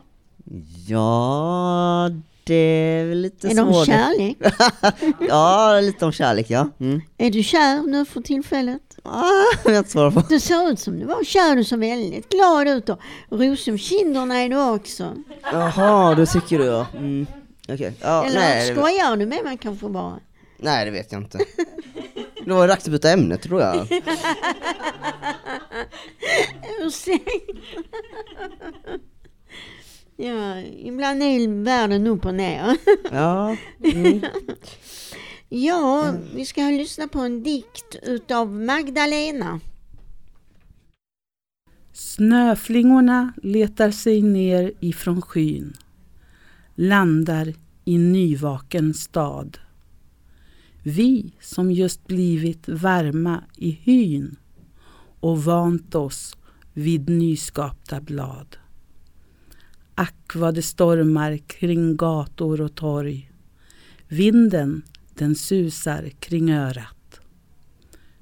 Ja, 0.88 2.10
det 2.44 2.54
är 2.54 3.06
väl 3.06 3.18
lite 3.20 3.48
Är 3.48 3.54
de 3.54 3.72
svårt. 3.72 3.86
kärlek? 3.86 4.36
ja, 5.28 5.80
lite 5.80 6.04
om 6.04 6.12
kärlek 6.12 6.50
ja. 6.50 6.68
Mm. 6.80 7.00
Är 7.18 7.30
du 7.30 7.42
kär 7.42 7.82
nu 7.82 8.04
för 8.04 8.20
tillfället? 8.20 8.98
Ah, 9.02 9.70
jag 9.70 9.88
svara 9.88 10.10
på. 10.10 10.22
Du 10.28 10.40
ser 10.40 10.70
ut 10.70 10.80
som 10.80 10.98
du 10.98 11.04
var 11.04 11.24
kär, 11.24 11.56
du 11.56 11.64
ser 11.64 11.76
väldigt 11.76 12.28
glad 12.28 12.68
ut 12.68 12.88
och 12.88 12.98
ros 13.30 13.68
om 13.68 13.78
kinderna 13.78 14.34
är 14.34 14.48
du 14.48 14.70
också. 14.70 15.12
Jaha, 15.52 16.14
det 16.14 16.26
tycker 16.26 16.58
du 16.58 16.64
ja. 16.64 16.86
Mm. 16.96 17.26
Okej. 17.68 17.92
Ja, 18.00 18.24
Eller 18.24 18.40
nej, 18.40 18.68
det, 18.68 18.74
skojar 18.76 19.16
du 19.16 19.26
med 19.26 19.44
mig 19.44 19.58
kanske 19.62 19.88
bara? 19.88 20.20
nej, 20.58 20.84
det 20.84 20.90
vet 20.90 21.12
jag 21.12 21.22
inte. 21.22 21.38
Det 22.44 22.52
var 22.52 22.68
dags 22.68 22.84
att 22.84 22.90
byta 22.92 23.10
ämne 23.10 23.36
tror 23.36 23.60
jag. 23.60 23.76
Ursäkta. 26.80 27.30
Ja, 30.16 30.58
ibland 30.60 31.22
är 31.22 31.64
världen 31.64 32.06
upp 32.06 32.24
och 32.24 32.34
ner. 32.34 32.76
Ja. 33.12 33.56
Mm. 33.94 34.20
Ja, 35.48 36.14
vi 36.34 36.46
ska 36.46 36.60
lyssna 36.60 37.08
på 37.08 37.18
en 37.18 37.42
dikt 37.42 37.96
utav 38.02 38.52
Magdalena. 38.52 39.60
Snöflingorna 41.92 43.32
letar 43.42 43.90
sig 43.90 44.22
ner 44.22 44.72
ifrån 44.80 45.22
skyn, 45.22 45.76
landar 46.74 47.54
i 47.84 47.98
nyvaken 47.98 48.94
stad. 48.94 49.58
Vi 50.82 51.32
som 51.40 51.70
just 51.70 52.06
blivit 52.06 52.68
varma 52.68 53.44
i 53.56 53.70
hyn 53.70 54.36
och 55.20 55.44
vant 55.44 55.94
oss 55.94 56.36
vid 56.72 57.08
nyskapta 57.08 58.00
blad. 58.00 58.56
Ack 59.94 60.34
vad 60.34 60.54
det 60.54 60.62
stormar 60.62 61.36
kring 61.36 61.96
gator 61.96 62.60
och 62.60 62.74
torg. 62.74 63.30
Vinden 64.08 64.82
den 65.14 65.34
susar 65.34 66.08
kring 66.08 66.50
örat. 66.50 67.20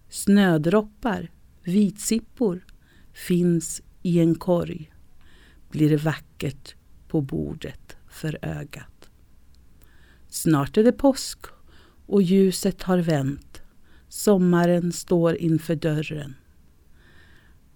Snödroppar, 0.09 1.31
vitsippor 1.63 2.65
finns 3.13 3.83
i 4.03 4.19
en 4.21 4.35
korg. 4.35 4.93
Blir 5.71 5.91
det 5.91 5.97
vackert 5.97 6.75
på 7.09 7.21
bordet 7.21 7.82
för 8.23 8.39
ögat. 8.43 9.11
Snart 10.29 10.77
är 10.77 10.85
det 10.85 10.93
påsk 10.93 11.39
och 12.07 12.23
ljuset 12.23 12.83
har 12.83 12.99
vänt. 12.99 13.63
Sommaren 14.09 14.93
står 14.93 15.37
inför 15.37 15.75
dörren. 15.75 16.35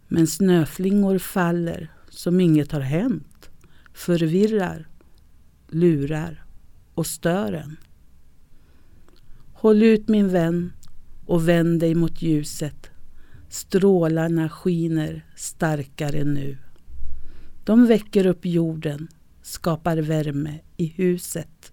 Men 0.09 0.27
snöflingor 0.27 1.19
faller 1.19 1.93
som 2.11 2.41
inget 2.41 2.73
har 2.73 2.81
hänt. 2.81 3.51
Förvirrar, 3.93 4.89
lurar 5.69 6.45
och 6.95 7.07
stör 7.07 7.53
en. 7.53 7.77
Håll 9.53 9.83
ut 9.83 10.09
min 10.09 10.29
vän 10.29 10.73
och 11.27 11.49
vänd 11.49 11.81
dig 11.81 11.95
mot 11.95 12.23
ljuset. 12.23 12.91
Strålarna 13.49 14.49
skiner 14.49 15.25
starkare 15.37 16.25
nu. 16.25 16.59
De 17.65 17.87
väcker 17.87 18.27
upp 18.27 18.47
jorden, 18.47 19.09
skapar 19.47 19.97
värme 19.97 20.59
i 20.77 20.87
huset. 20.87 21.73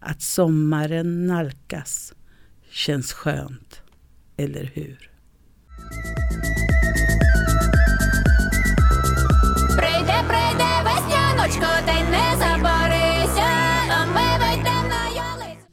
Att 0.00 0.22
sommaren 0.22 1.26
nalkas 1.26 2.12
känns 2.70 3.12
skönt, 3.12 3.82
eller 4.36 4.70
hur? 4.74 5.10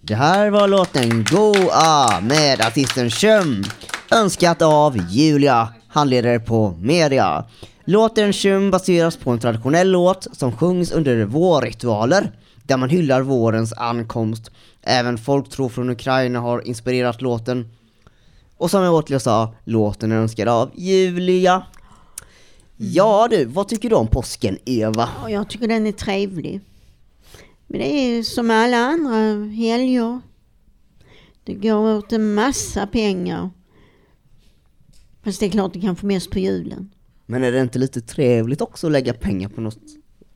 Det 0.01 0.15
här 0.15 0.49
var 0.49 0.67
låten 0.67 1.23
Goa 1.23 2.21
med 2.21 2.61
artisten 2.61 3.09
Shum, 3.09 3.63
önskat 4.11 4.61
av 4.61 4.97
Julia, 5.09 5.73
handledare 5.87 6.39
på 6.39 6.71
media. 6.71 7.45
Låten 7.91 8.33
Tjum 8.33 8.71
baseras 8.71 9.17
på 9.17 9.31
en 9.31 9.39
traditionell 9.39 9.91
låt 9.91 10.27
som 10.31 10.51
sjungs 10.51 10.91
under 10.91 11.25
vårritualer 11.25 12.31
där 12.63 12.77
man 12.77 12.89
hyllar 12.89 13.21
vårens 13.21 13.73
ankomst. 13.73 14.51
Även 14.81 15.17
folktro 15.17 15.69
från 15.69 15.89
Ukraina 15.89 16.39
har 16.39 16.67
inspirerat 16.67 17.21
låten. 17.21 17.69
Och 18.57 18.71
som 18.71 18.83
jag 18.83 18.93
återigen 18.93 19.19
sa, 19.19 19.53
låten 19.63 20.11
är 20.11 20.15
önskad 20.15 20.47
av 20.47 20.71
Julia. 20.75 21.65
Ja 22.77 23.27
du, 23.31 23.45
vad 23.45 23.67
tycker 23.67 23.89
du 23.89 23.95
om 23.95 24.07
påsken 24.07 24.57
Eva? 24.65 25.09
Jag 25.29 25.49
tycker 25.49 25.67
den 25.67 25.87
är 25.87 25.91
trevlig. 25.91 26.61
Men 27.67 27.79
det 27.79 27.87
är 27.87 28.23
som 28.23 28.51
alla 28.51 28.77
andra 28.77 29.45
helger. 29.45 30.21
Det 31.43 31.53
går 31.53 31.97
åt 31.97 32.11
en 32.11 32.33
massa 32.33 32.87
pengar. 32.87 33.49
Fast 35.23 35.39
det 35.39 35.45
är 35.45 35.49
klart 35.49 35.73
det 35.73 35.81
kanske 35.81 36.05
mest 36.05 36.31
på 36.31 36.39
julen. 36.39 36.91
Men 37.31 37.43
är 37.43 37.51
det 37.51 37.61
inte 37.61 37.79
lite 37.79 38.01
trevligt 38.01 38.61
också 38.61 38.87
att 38.87 38.93
lägga 38.93 39.13
pengar 39.13 39.49
på 39.49 39.61
något 39.61 39.79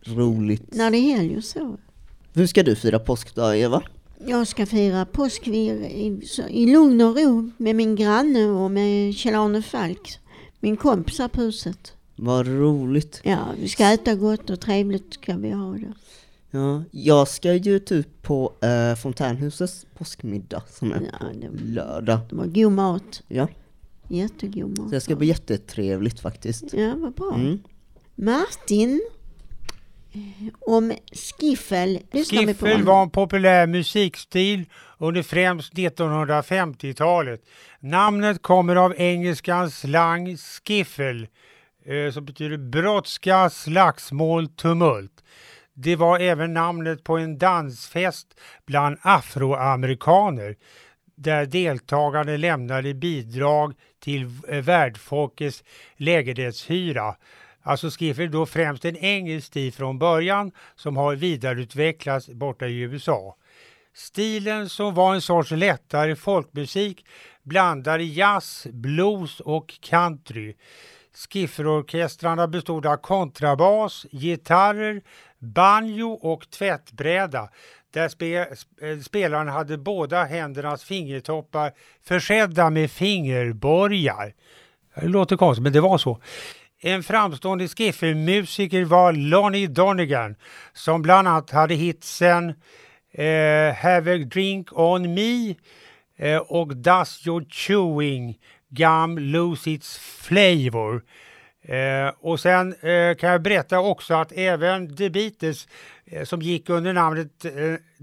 roligt? 0.05 0.75
När 0.75 0.91
det 0.91 0.97
är 0.97 1.38
och 1.38 1.43
så. 1.43 1.77
Hur 2.34 2.47
ska 2.47 2.63
du 2.63 2.75
fira 2.75 2.99
påsk 2.99 3.36
då 3.36 3.53
Eva? 3.55 3.81
Jag 4.27 4.47
ska 4.47 4.65
fira 4.65 5.05
påsk 5.05 5.47
i, 5.47 6.21
i, 6.49 6.65
lugn 6.65 7.01
och 7.01 7.15
ro 7.17 7.51
med 7.58 7.75
min 7.75 7.95
granne 7.95 8.45
och 8.45 8.71
med 8.71 9.13
Kjell-Arne 9.15 9.62
Falk, 9.62 10.19
min 10.60 10.77
kompis 10.77 11.19
här 11.19 11.27
på 11.27 11.41
huset. 11.41 11.93
Vad 12.15 12.47
roligt. 12.47 13.21
Ja, 13.23 13.39
vi 13.62 13.67
ska 13.67 13.86
äta 13.93 14.15
gott 14.15 14.49
och 14.49 14.60
trevligt 14.60 15.13
ska 15.13 15.38
vi 15.38 15.51
ha 15.51 15.71
det. 15.73 15.93
Ja, 16.51 16.84
jag 16.91 17.27
ska 17.27 17.53
ju 17.53 17.79
typ 17.79 18.21
på 18.21 18.53
eh, 18.62 18.95
Fontänhusets 18.95 19.86
påskmiddag 19.97 20.63
som 20.69 20.91
är 20.91 21.01
Ja, 21.12 21.17
på 21.27 21.34
det- 21.39 21.63
lördag. 21.73 22.19
Det 22.29 22.36
var 22.36 22.45
god 22.45 22.71
mat. 22.71 23.21
Ja, 23.27 23.47
Jättegod 24.08 24.70
mat. 24.70 24.89
så 24.89 24.96
det 24.96 25.02
ska 25.02 25.15
bli 25.15 25.28
jättetrevligt 25.28 26.20
faktiskt. 26.20 26.74
Ja, 26.74 26.96
vad 26.96 27.13
bra. 27.13 27.34
Mm. 27.36 27.60
Martin, 28.15 29.02
om 30.60 30.94
skiffel. 31.13 32.00
Skiffel 32.12 32.84
var 32.84 33.04
en 33.04 33.10
populär 33.10 33.68
musikstil 33.68 34.65
under 34.98 35.24
främst 35.24 35.74
1950-talet. 35.74 37.41
Namnet 37.80 38.41
kommer 38.41 38.76
av 38.76 38.94
engelskans 38.98 39.80
slang 39.80 40.38
skiffel 40.38 41.28
eh, 41.86 42.12
som 42.12 42.26
betyder 42.26 42.58
brådska, 42.58 43.50
slagsmål, 43.50 44.48
tumult. 44.48 45.24
Det 45.74 45.96
var 45.96 46.20
även 46.20 46.54
namnet 46.54 47.04
på 47.04 47.18
en 47.18 47.38
dansfest 47.38 48.28
bland 48.65 48.98
afroamerikaner 49.02 50.56
där 51.15 51.45
deltagarna 51.45 52.38
lämnade 52.38 52.93
bidrag 52.93 53.73
till 53.99 54.32
eh, 54.47 54.62
värdfolkets 54.62 55.63
lägenhetshyra. 55.97 57.15
Alltså 57.62 57.89
skiffel 57.89 58.25
är 58.25 58.30
då 58.30 58.45
främst 58.45 58.86
en 58.86 58.97
engelsk 58.97 59.47
stil 59.47 59.73
från 59.73 59.99
början 59.99 60.51
som 60.75 60.97
har 60.97 61.15
vidareutvecklats 61.15 62.28
borta 62.28 62.67
i 62.67 62.80
USA. 62.80 63.36
Stilen 63.93 64.69
som 64.69 64.93
var 64.93 65.15
en 65.15 65.21
sorts 65.21 65.51
lättare 65.51 66.15
folkmusik 66.15 67.06
blandade 67.43 68.04
jazz, 68.04 68.67
blues 68.71 69.39
och 69.39 69.73
country. 69.82 70.56
Skifferorkestrarna 71.15 72.47
bestod 72.47 72.86
av 72.86 72.97
kontrabas, 72.97 74.06
gitarrer, 74.12 75.01
banjo 75.39 76.12
och 76.12 76.49
tvättbräda 76.49 77.49
där 77.95 78.08
spe, 78.10 78.36
eh, 78.36 78.99
spelaren 79.01 79.47
hade 79.47 79.77
båda 79.77 80.23
händernas 80.23 80.84
fingertoppar 80.84 81.71
försedda 82.03 82.69
med 82.69 82.91
fingerborgar. 82.91 84.34
Det 84.95 85.08
låter 85.08 85.38
konstigt, 85.38 85.63
men 85.63 85.73
det 85.73 85.81
var 85.81 85.97
så. 85.97 86.21
En 86.81 87.03
framstående 87.03 87.67
skiffermusiker 87.67 88.86
var 88.86 89.13
Lonnie 89.13 89.67
Donegan 89.67 90.36
som 90.73 91.01
bland 91.01 91.27
annat 91.27 91.51
hade 91.51 91.75
hitsen 91.75 92.49
eh, 93.12 93.73
Have 93.75 94.15
a 94.15 94.17
drink 94.17 94.69
on 94.71 95.13
me 95.13 95.55
eh, 96.17 96.38
och 96.38 96.77
Does 96.77 97.27
your 97.27 97.45
chewing 97.49 98.38
gum 98.69 99.17
lose 99.17 99.71
its 99.71 99.97
flavor? 99.97 101.01
Eh, 101.67 102.13
och 102.19 102.39
sen 102.39 102.73
eh, 102.73 103.15
kan 103.15 103.29
jag 103.29 103.41
berätta 103.41 103.79
också 103.79 104.13
att 104.13 104.31
även 104.31 104.95
The 104.95 105.10
Beatles 105.10 105.67
Eh, 106.12 106.24
som 106.24 106.41
gick 106.41 106.70
under 106.70 106.94
namnet 106.94 107.46
eh, 107.46 107.52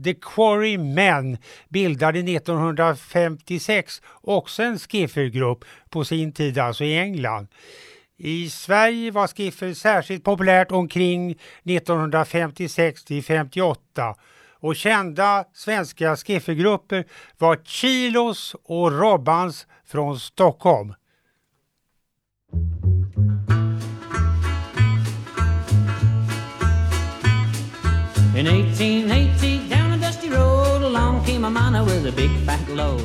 The 0.05 0.15
Quarrymen 0.15 1.39
bildade 1.69 2.19
1956 2.19 4.03
också 4.23 4.63
en 4.63 4.79
skiffergrupp 4.79 5.65
på 5.91 6.05
sin 6.05 6.33
tid, 6.33 6.59
alltså 6.59 6.85
i 6.85 6.99
England. 6.99 7.47
I 8.19 8.51
Sverige 8.51 9.11
var 9.11 9.27
skiffer 9.27 9.75
särskilt 9.75 10.25
populärt 10.25 10.73
omkring 10.73 11.31
1956 11.31 13.05
till 13.05 13.25
58 13.25 14.15
och 14.61 14.77
kända 14.77 15.45
svenska 15.55 16.17
skiffergrupper 16.17 17.05
var 17.39 17.57
Kilos 17.65 18.57
och 18.65 18.93
Robbans 18.93 19.67
från 19.87 20.21
Stockholm. 20.21 20.95
In 28.43 28.49
1880 28.49 29.69
down 29.71 29.93
a 29.93 29.97
dusty 29.97 30.29
road 30.29 30.83
along 30.83 31.25
came 31.25 31.45
a 31.47 31.51
miner 31.51 31.85
with 31.85 32.07
a 32.07 32.13
big 32.17 32.31
fat 32.47 32.77
load. 32.77 33.03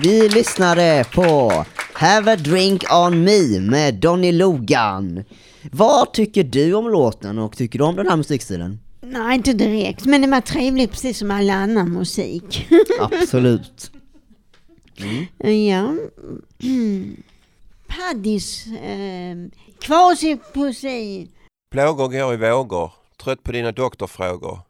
Vi 0.00 0.28
lyssnade 0.28 1.04
på 1.14 1.52
Have 1.92 2.32
a 2.32 2.36
drink 2.36 2.84
on 2.92 3.24
me 3.24 3.60
med 3.60 3.94
Donny 3.94 4.32
Logan. 4.32 5.24
Vad 5.72 6.12
tycker 6.12 6.44
du 6.44 6.74
om 6.74 6.88
låten 6.88 7.38
och 7.38 7.56
tycker 7.56 7.78
du 7.78 7.84
om 7.84 7.96
den 7.96 8.08
här 8.08 8.16
musikstilen? 8.16 8.80
Nej, 9.00 9.34
inte 9.34 9.52
direkt, 9.52 10.04
men 10.04 10.20
den 10.20 10.30
var 10.30 10.40
trevlig 10.40 10.90
precis 10.90 11.18
som 11.18 11.30
all 11.30 11.50
annan 11.50 11.92
musik. 11.92 12.68
Absolut. 13.00 13.90
Mm. 14.98 15.66
Ja. 15.66 15.94
Paddis, 17.86 18.66
eh, 18.66 19.36
kvasipoesi. 19.80 21.28
Plågor 21.70 22.08
går 22.08 22.34
i 22.34 22.36
vågor 22.36 23.05
trött 23.16 23.42
på 23.42 23.52
dina 23.52 23.72
doktorfrågor. 23.72 24.60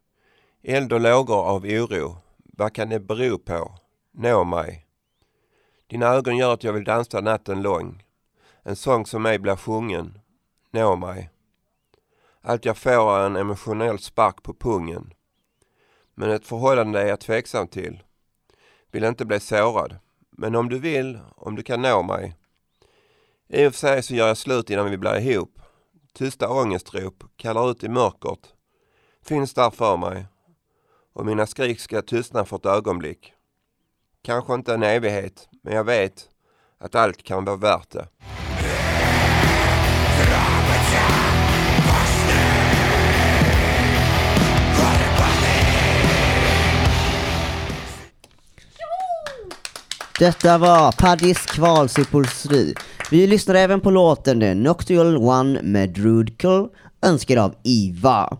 Eld 0.62 0.92
och 0.92 1.00
lågor 1.00 1.44
av 1.44 1.64
oro. 1.64 2.16
Vad 2.44 2.74
kan 2.74 2.88
det 2.88 3.00
bero 3.00 3.38
på? 3.38 3.74
Nå 4.12 4.44
mig. 4.44 4.86
Dina 5.86 6.06
ögon 6.06 6.36
gör 6.36 6.54
att 6.54 6.64
jag 6.64 6.72
vill 6.72 6.84
dansa 6.84 7.20
natten 7.20 7.62
lång. 7.62 8.04
En 8.62 8.76
sång 8.76 9.06
som 9.06 9.22
mig 9.22 9.38
blir 9.38 9.56
sjungen. 9.56 10.18
Nå 10.70 10.96
mig. 10.96 11.30
Allt 12.40 12.64
jag 12.64 12.76
får 12.76 13.18
är 13.18 13.26
en 13.26 13.36
emotionell 13.36 13.98
spark 13.98 14.42
på 14.42 14.54
pungen. 14.54 15.14
Men 16.14 16.30
ett 16.30 16.46
förhållande 16.46 17.00
är 17.00 17.06
jag 17.06 17.20
tveksam 17.20 17.68
till. 17.68 18.02
Vill 18.90 19.04
inte 19.04 19.24
bli 19.24 19.40
sårad. 19.40 19.96
Men 20.30 20.54
om 20.54 20.68
du 20.68 20.78
vill, 20.78 21.18
om 21.36 21.56
du 21.56 21.62
kan 21.62 21.82
nå 21.82 22.02
mig. 22.02 22.36
I 23.48 23.66
och 23.66 23.72
för 23.72 23.78
sig 23.78 24.02
så 24.02 24.14
gör 24.14 24.28
jag 24.28 24.36
slut 24.36 24.70
innan 24.70 24.90
vi 24.90 24.98
blir 24.98 25.16
ihop. 25.20 25.60
Tysta 26.16 26.48
ångestrop 26.48 27.24
kallar 27.36 27.70
ut 27.70 27.84
i 27.84 27.88
mörkret. 27.88 28.38
Finns 29.24 29.54
där 29.54 29.70
för 29.70 29.96
mig. 29.96 30.26
Och 31.14 31.26
mina 31.26 31.46
skrik 31.46 31.80
ska 31.80 32.02
tystna 32.02 32.44
för 32.44 32.56
ett 32.56 32.66
ögonblick. 32.66 33.32
Kanske 34.22 34.54
inte 34.54 34.74
en 34.74 34.82
evighet, 34.82 35.48
men 35.62 35.74
jag 35.74 35.84
vet 35.84 36.28
att 36.78 36.94
allt 36.94 37.22
kan 37.22 37.44
vara 37.44 37.56
värt 37.56 37.90
det. 37.90 38.08
Detta 50.18 50.58
var 50.58 50.92
Paddys 50.92 51.46
kvalsupolstri. 51.46 52.74
Vi 53.10 53.26
lyssnade 53.26 53.60
även 53.60 53.80
på 53.80 53.90
låten 53.90 54.40
The 54.40 54.54
Nocturnal 54.54 55.16
One 55.16 55.62
med 55.62 55.90
Drudkel, 55.90 56.68
önskad 57.02 57.38
av 57.38 57.54
Iva. 57.62 58.38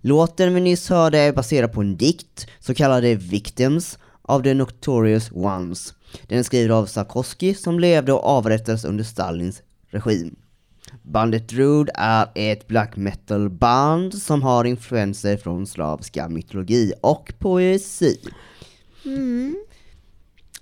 Låten 0.00 0.54
vi 0.54 0.60
nyss 0.60 0.88
hörde 0.88 1.18
är 1.18 1.32
baserad 1.32 1.72
på 1.72 1.80
en 1.80 1.96
dikt, 1.96 2.46
så 2.60 2.74
kallade 2.74 3.14
Victims, 3.14 3.98
av 4.22 4.42
The 4.42 4.54
Notorious 4.54 5.30
Ones. 5.32 5.94
Den 6.26 6.38
är 6.38 6.42
skriven 6.42 6.76
av 6.76 6.86
Sarkozy 6.86 7.54
som 7.54 7.80
levde 7.80 8.12
och 8.12 8.24
avrättades 8.24 8.84
under 8.84 9.04
Stalins 9.04 9.62
regim. 9.90 10.36
Bandet 11.02 11.48
Druid 11.48 11.90
är 11.94 12.28
ett 12.34 12.66
black 12.66 12.96
metal 12.96 13.50
band 13.50 14.14
som 14.14 14.42
har 14.42 14.64
influenser 14.64 15.36
från 15.36 15.66
slaviska 15.66 16.28
mytologi 16.28 16.92
och 17.00 17.32
poesi. 17.38 18.20
Mm. 19.04 19.56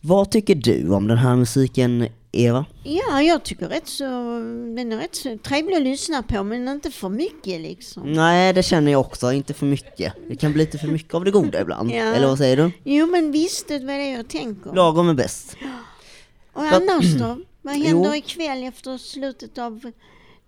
Vad 0.00 0.30
tycker 0.30 0.54
du 0.54 0.88
om 0.88 1.09
den 1.09 1.18
här 1.18 1.37
musiken, 1.37 2.09
Eva? 2.35 2.64
Ja, 2.83 3.23
jag 3.23 3.42
tycker 3.42 3.68
rätt 3.68 3.88
så, 3.88 4.05
den 4.77 4.92
är 4.92 4.97
rätt 4.97 5.14
så 5.14 5.38
trevlig 5.38 5.77
att 5.77 5.83
lyssna 5.83 6.23
på 6.23 6.42
men 6.42 6.68
inte 6.68 6.90
för 6.90 7.09
mycket 7.09 7.61
liksom. 7.61 8.12
Nej, 8.12 8.53
det 8.53 8.62
känner 8.62 8.92
jag 8.92 9.01
också, 9.01 9.33
inte 9.33 9.55
för 9.55 9.66
mycket. 9.66 10.12
Det 10.29 10.37
kan 10.37 10.53
bli 10.53 10.64
lite 10.64 10.79
för 10.79 10.88
mycket 10.88 11.14
av 11.14 11.25
det 11.25 11.31
goda 11.31 11.61
ibland. 11.61 11.90
Ja. 11.90 11.97
Eller 11.97 12.27
vad 12.27 12.38
säger 12.38 12.57
du? 12.57 12.70
Jo 12.85 13.07
men 13.07 13.33
visst, 13.33 13.68
det 13.68 13.75
är 13.75 13.99
det 13.99 14.11
jag 14.11 14.29
tänker. 14.29 14.73
Lagom 14.73 15.09
är 15.09 15.14
bäst. 15.14 15.57
Och 16.53 16.62
annars 16.62 17.14
då? 17.14 17.38
Vad 17.62 17.75
händer 17.75 18.09
Jo. 18.11 18.14
ikväll 18.14 18.62
efter 18.64 18.99
slutet 18.99 19.59
av 19.59 19.90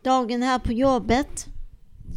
dagen 0.03 0.43
här 0.43 0.59
på 0.59 0.73
jobbet? 0.73 1.47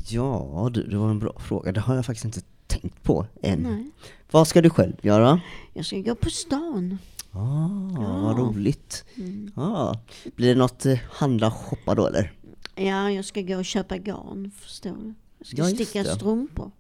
Ja 0.10 0.69
du, 0.73 0.84
det 0.84 0.97
var 0.97 1.10
en 1.10 1.19
bra 1.19 1.39
fråga. 1.47 1.71
Det 1.71 1.79
har 1.79 1.95
jag 1.95 2.05
faktiskt 2.05 2.25
inte 2.25 2.41
tänkt 2.67 3.03
på 3.03 3.25
än. 3.41 3.60
Nej. 3.60 3.91
Vad 4.32 4.47
ska 4.47 4.62
du 4.62 4.69
själv 4.69 4.93
göra? 5.01 5.41
Jag 5.73 5.86
ska 5.86 5.97
gå 5.97 6.15
på 6.15 6.29
stan. 6.29 6.97
Ah, 7.39 8.21
vad 8.23 8.38
roligt. 8.38 9.06
Mm. 9.17 9.52
Ah, 9.56 9.95
blir 10.36 10.47
det 10.49 10.56
något 10.60 10.86
eh, 10.86 10.99
handla 11.12 11.47
och 11.47 11.54
shoppa 11.54 11.95
då 11.95 12.08
eller? 12.08 12.32
Ja, 12.75 13.12
jag 13.12 13.25
ska 13.25 13.41
gå 13.41 13.58
och 13.58 13.65
köpa 13.65 13.97
garn, 13.97 14.52
förstår 14.56 14.89
du. 14.89 15.13
Jag 15.38 15.47
ska 15.47 15.58
Ja, 15.58 15.65
sticka 15.65 16.04
det. 16.04 16.15
strumpor. 16.15 16.71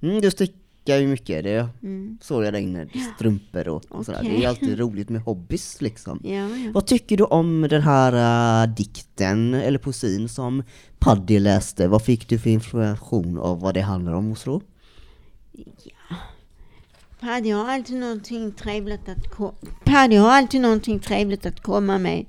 Mm, 0.00 0.20
du 0.20 0.30
stickar 0.30 0.96
ju 0.96 1.06
mycket, 1.06 1.44
det 1.44 1.68
Mm. 1.82 2.18
såg 2.22 2.44
jag 2.44 2.52
där 2.52 2.60
inne. 2.60 2.88
Strumpor 3.16 3.68
och, 3.68 3.84
och 3.88 4.04
sådär. 4.06 4.22
Det 4.22 4.44
är 4.44 4.48
alltid 4.48 4.78
roligt 4.80 5.08
med 5.08 5.20
hobbys 5.22 5.80
liksom. 5.80 6.20
Ja, 6.24 6.30
ja. 6.48 6.70
Vad 6.74 6.86
tycker 6.86 7.16
du 7.16 7.24
om 7.24 7.66
den 7.70 7.82
här 7.82 8.62
äh, 8.64 8.74
dikten, 8.74 9.54
eller 9.54 9.78
poesin 9.78 10.28
som 10.28 10.62
Paddy 10.98 11.38
läste? 11.38 11.88
Vad 11.88 12.02
fick 12.02 12.28
du 12.28 12.38
för 12.38 12.50
information 12.50 13.38
av 13.38 13.60
vad 13.60 13.74
det 13.74 13.80
handlar 13.80 14.12
om 14.12 14.30
och 14.32 14.38
så? 14.38 14.62
Paddy 17.20 17.50
har 17.50 17.68
alltid 17.70 17.96
någonting 17.96 18.52
trevligt 18.52 19.08
att 19.08 19.30
ko- 19.30 19.54
Paddy 19.84 20.16
har 20.16 20.30
alltid 20.30 20.60
någonting 20.60 21.00
trevligt 21.00 21.46
att 21.46 21.60
komma 21.60 21.98
med. 21.98 22.26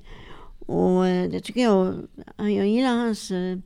Och 0.66 1.06
eh, 1.06 1.30
det 1.30 1.40
tycker 1.40 1.60
jag, 1.60 1.94
jag 2.36 2.68
gillar 2.68 2.96
hans 2.96 3.30
eh, 3.30 3.58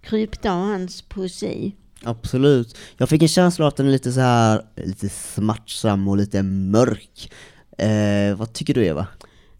krypta 0.00 0.54
och 0.54 0.60
hans 0.62 1.02
poesi. 1.02 1.72
Absolut. 2.04 2.76
Jag 2.96 3.08
fick 3.08 3.22
en 3.22 3.28
känsla 3.28 3.64
av 3.64 3.68
att 3.68 3.76
den 3.76 3.86
är 3.86 3.90
lite 3.90 4.12
så 4.12 4.20
här 4.20 4.62
lite 4.76 5.08
smärtsam 5.08 6.08
och 6.08 6.16
lite 6.16 6.42
mörk. 6.42 7.32
Eh, 7.78 8.36
vad 8.36 8.52
tycker 8.52 8.74
du 8.74 8.84
Eva? 8.86 9.06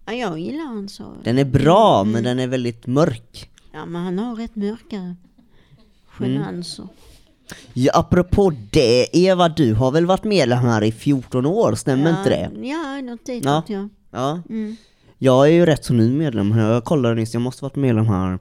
Ja, 0.07 0.13
jag 0.13 0.39
gillar 0.39 0.65
hans. 0.65 1.01
Den 1.25 1.39
är 1.39 1.45
bra, 1.45 2.01
Mm. 2.01 2.13
men 2.13 2.25
den 2.25 2.39
är 2.39 2.47
väldigt 2.47 2.87
mörk. 2.87 3.51
Ja, 3.73 3.87
men 3.87 4.03
han 4.05 4.19
har 4.19 4.37
rätt 4.37 4.57
mörka 4.57 5.17
genanser. 6.19 6.89
Ja, 7.73 7.93
apropå 7.95 8.53
det, 8.71 9.07
Eva, 9.13 9.49
du 9.49 9.75
har 9.75 9.93
väl 9.93 10.07
varit 10.07 10.25
medlem 10.25 10.59
här 10.59 10.85
i 10.85 10.93
14 10.93 11.47
år, 11.47 11.75
stämmer 11.75 12.11
ja, 12.11 12.19
inte 12.19 12.31
det? 12.31 12.69
Ja, 12.69 13.01
något 13.01 13.27
ditåt 13.27 13.45
Ja. 13.45 13.63
ja. 13.67 13.89
Ja. 14.11 14.43
Mm. 14.49 14.77
Jag 15.19 15.47
är 15.47 15.53
ju 15.53 15.67
rätt 15.67 15.85
så 15.85 15.93
ny 15.93 16.13
medlem 16.13 16.53
här, 16.53 16.73
jag 16.73 16.85
kollade 16.85 17.15
nyss, 17.15 17.35
jag 17.35 17.43
måste 17.43 17.65
varit 17.65 17.77
medlem 17.77 18.07
här 18.07 18.39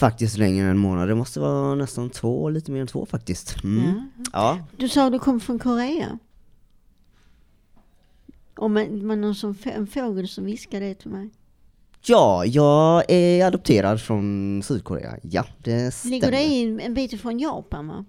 faktiskt 0.00 0.38
längre 0.38 0.64
än 0.64 0.70
en 0.70 0.78
månad. 0.78 1.08
Det 1.08 1.14
måste 1.14 1.40
vara 1.40 1.74
nästan 1.74 2.10
två, 2.10 2.50
lite 2.50 2.72
mer 2.72 2.80
än 2.80 2.86
två 2.86 3.06
faktiskt. 3.06 3.64
Mm. 3.64 4.10
Ja. 4.32 4.58
Du 4.76 4.88
sa 4.88 5.10
du 5.10 5.18
kom 5.18 5.40
från 5.40 5.58
Korea? 5.58 6.18
Om 8.56 8.74
det 8.74 9.06
var 9.06 9.16
någon 9.16 9.34
som, 9.34 9.54
en 9.62 9.86
fågel 9.86 10.28
som 10.28 10.44
viskade 10.44 10.86
det 10.86 10.94
till 10.94 11.10
mig. 11.10 11.30
Ja, 12.02 12.44
jag 12.46 13.04
är 13.10 13.44
adopterad 13.46 14.00
från 14.00 14.62
Sydkorea. 14.64 15.16
Ja, 15.22 15.44
det 15.58 15.90
stämmer. 15.94 16.14
Ligger 16.14 16.30
det 16.30 16.42
i 16.42 16.80
en 16.82 16.94
bit 16.94 17.12
ifrån 17.12 17.38
Japan 17.38 17.88
va? 17.88 18.04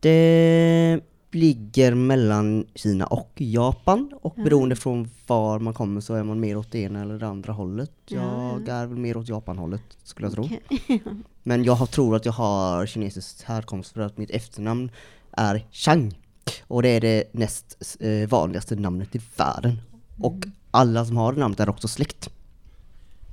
Det 0.00 1.00
ligger 1.32 1.94
mellan 1.94 2.66
Kina 2.74 3.06
och 3.06 3.32
Japan 3.36 4.12
och 4.22 4.34
Ja. 4.36 4.44
beroende 4.44 4.76
från 4.76 5.10
var 5.26 5.58
man 5.58 5.74
kommer 5.74 6.00
så 6.00 6.14
är 6.14 6.22
man 6.22 6.40
mer 6.40 6.56
åt 6.56 6.70
det 6.72 6.78
ena 6.78 7.02
eller 7.02 7.18
det 7.18 7.26
andra 7.26 7.52
hållet. 7.52 7.90
Ja, 8.06 8.58
Jag 8.66 8.76
är 8.76 8.86
väl 8.86 8.98
mer 8.98 9.16
åt 9.16 9.28
Japan-hållet 9.28 9.82
skulle 10.04 10.26
jag 10.26 10.34
tro. 10.34 10.44
Okej. 10.44 11.02
Men 11.42 11.64
jag 11.64 11.72
har, 11.74 11.86
tror 11.86 12.16
att 12.16 12.24
jag 12.24 12.32
har 12.32 12.86
kinesisk 12.86 13.44
härkomst 13.44 13.92
för 13.92 14.00
att 14.00 14.18
mitt 14.18 14.30
efternamn 14.30 14.90
är 15.32 15.66
Chang. 15.70 16.18
Och 16.66 16.82
det 16.82 16.88
är 16.88 17.00
det 17.00 17.24
näst 17.32 17.96
eh, 18.00 18.28
vanligaste 18.28 18.76
namnet 18.76 19.14
i 19.16 19.20
världen. 19.36 19.80
Och 20.20 20.44
alla 20.70 21.04
som 21.04 21.16
har 21.16 21.32
det 21.32 21.40
namnet 21.40 21.60
är 21.60 21.68
också 21.68 21.88
släkt. 21.88 22.30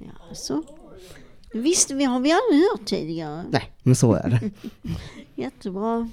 Ja, 0.06 0.36
så. 0.36 0.64
Visst, 1.54 1.92
vi 1.92 2.04
har 2.04 2.20
vi 2.20 2.32
aldrig 2.32 2.62
hört 2.72 2.86
tidigare. 2.88 3.46
Nej, 3.50 3.72
men 3.84 3.96
så 3.96 4.14
är 4.14 4.30
det. 4.30 4.52
Jättebra. 5.42 6.10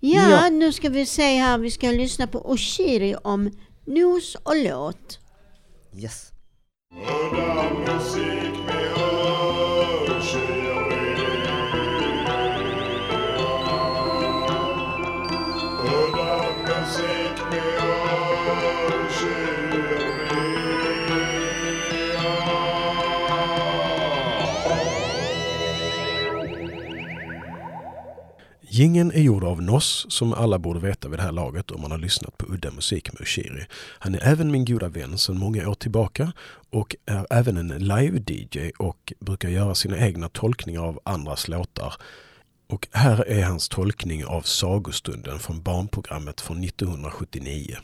Ja, 0.00 0.30
Ja. 0.30 0.48
nu 0.50 0.72
ska 0.72 0.88
vi 0.88 1.06
se 1.06 1.22
här. 1.36 1.58
Vi 1.58 1.70
ska 1.70 1.90
lyssna 1.90 2.26
på 2.26 2.50
Oshiri 2.50 3.16
om 3.24 3.50
nos 3.84 4.34
och 4.34 4.56
låt. 4.56 5.18
Yes. 5.96 6.30
Gingen 28.80 29.12
är 29.12 29.20
gjord 29.20 29.44
av 29.44 29.62
Noss, 29.62 30.06
som 30.08 30.32
alla 30.32 30.58
borde 30.58 30.80
veta 30.80 31.08
vid 31.08 31.18
det 31.18 31.22
här 31.22 31.32
laget 31.32 31.70
om 31.70 31.80
man 31.80 31.90
har 31.90 31.98
lyssnat 31.98 32.38
på 32.38 32.46
udda 32.46 32.70
musik 32.70 33.12
med 33.12 33.22
Ushiri. 33.22 33.66
Han 33.98 34.14
är 34.14 34.20
även 34.22 34.50
min 34.50 34.64
goda 34.64 34.88
vän 34.88 35.18
sedan 35.18 35.38
många 35.38 35.68
år 35.68 35.74
tillbaka 35.74 36.32
och 36.70 36.96
är 37.06 37.26
även 37.30 37.56
en 37.56 37.72
live-DJ 37.72 38.72
och 38.78 39.12
brukar 39.20 39.48
göra 39.48 39.74
sina 39.74 39.98
egna 39.98 40.28
tolkningar 40.28 40.82
av 40.82 41.00
andras 41.04 41.48
låtar. 41.48 41.94
Och 42.68 42.88
här 42.92 43.28
är 43.28 43.44
hans 43.44 43.68
tolkning 43.68 44.24
av 44.24 44.42
sagostunden 44.42 45.38
från 45.38 45.62
barnprogrammet 45.62 46.40
från 46.40 46.64
1979. 46.64 47.76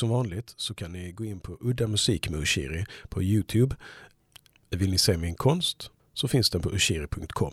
Som 0.00 0.08
vanligt 0.08 0.54
så 0.56 0.74
kan 0.74 0.92
ni 0.92 1.12
gå 1.12 1.24
in 1.24 1.40
på 1.40 1.56
Udda 1.60 1.86
Musik 1.86 2.30
med 2.30 2.40
Ushiri 2.40 2.84
på 3.08 3.22
Youtube. 3.22 3.76
Vill 4.70 4.90
ni 4.90 4.98
se 4.98 5.16
min 5.16 5.34
konst 5.34 5.90
så 6.14 6.28
finns 6.28 6.50
den 6.50 6.62
på 6.62 6.70
ushiri.com. 6.70 7.52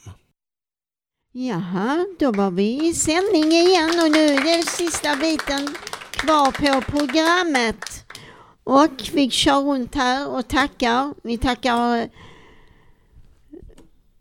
Jaha, 1.31 2.05
då 2.19 2.31
var 2.31 2.51
vi 2.51 2.87
i 2.87 2.93
sändning 2.93 3.51
igen 3.51 3.91
och 4.03 4.11
nu 4.11 4.25
är 4.25 4.57
det 4.57 4.69
sista 4.69 5.15
biten 5.15 5.75
kvar 6.11 6.51
på 6.51 6.81
programmet. 6.81 8.05
Och 8.63 9.09
vi 9.13 9.29
kör 9.29 9.61
runt 9.61 9.95
här 9.95 10.27
och 10.27 10.47
tackar. 10.47 11.13
Vi 11.23 11.37
tackar... 11.37 12.09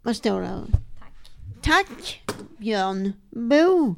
Vad 0.03 0.17
står 0.17 0.41
det? 0.41 0.61
Tack 1.63 2.23
Björn, 2.59 3.13
Bo, 3.31 3.95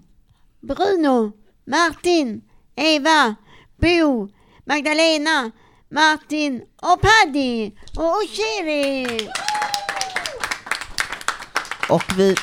Bruno, 0.60 1.32
Martin, 1.64 2.42
Eva, 2.76 3.36
Bo, 3.80 4.28
Magdalena, 4.66 5.50
Martin 5.90 6.62
och 6.82 7.00
Paddy 7.00 7.70
och 7.96 8.16
Oshiri. 8.16 9.28
Och 11.88 12.02
vi... 12.16 12.34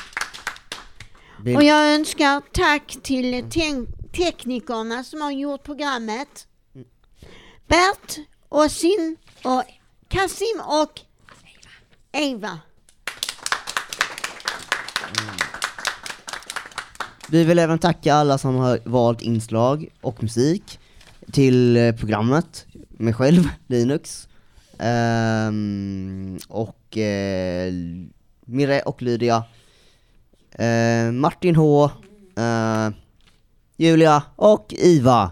vi 1.44 1.58
Och 1.58 1.64
jag 1.64 1.94
önskar 1.94 2.42
tack 2.54 2.98
till 3.04 3.50
te- 3.50 3.86
teknikerna 4.18 5.04
som 5.04 5.22
har 5.22 5.32
gjort 5.32 5.64
programmet. 5.64 6.48
Bert, 7.68 8.18
Osin 8.50 9.18
och 9.44 9.64
Kasim 10.08 10.62
och 10.66 11.02
Eva. 12.12 12.60
Vi 17.28 17.44
vill 17.44 17.60
även 17.60 17.80
tacka 17.80 18.14
alla 18.14 18.38
som 18.38 18.56
har 18.56 18.80
valt 18.86 19.22
inslag 19.22 19.88
och 20.02 20.24
musik 20.24 20.80
till 21.32 21.78
eh, 21.78 21.96
programmet. 21.96 22.66
Mig 22.90 23.14
själv, 23.14 23.50
Linux. 23.68 24.28
Um, 24.80 26.40
och 26.48 26.98
eh, 26.98 27.68
uh, 27.68 28.06
Mirre 28.46 28.82
och 28.82 29.02
Lydia. 29.02 29.44
Uh, 30.60 31.12
Martin 31.12 31.56
H. 31.56 31.90
Uh, 32.40 32.90
Julia 33.78 34.24
och 34.36 34.74
Iva. 34.78 35.32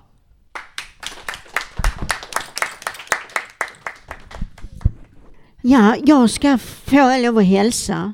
Ja, 5.61 5.95
jag 6.05 6.29
ska 6.29 6.57
få 6.57 7.17
lov 7.17 7.37
att 7.37 7.45
hälsa 7.45 8.13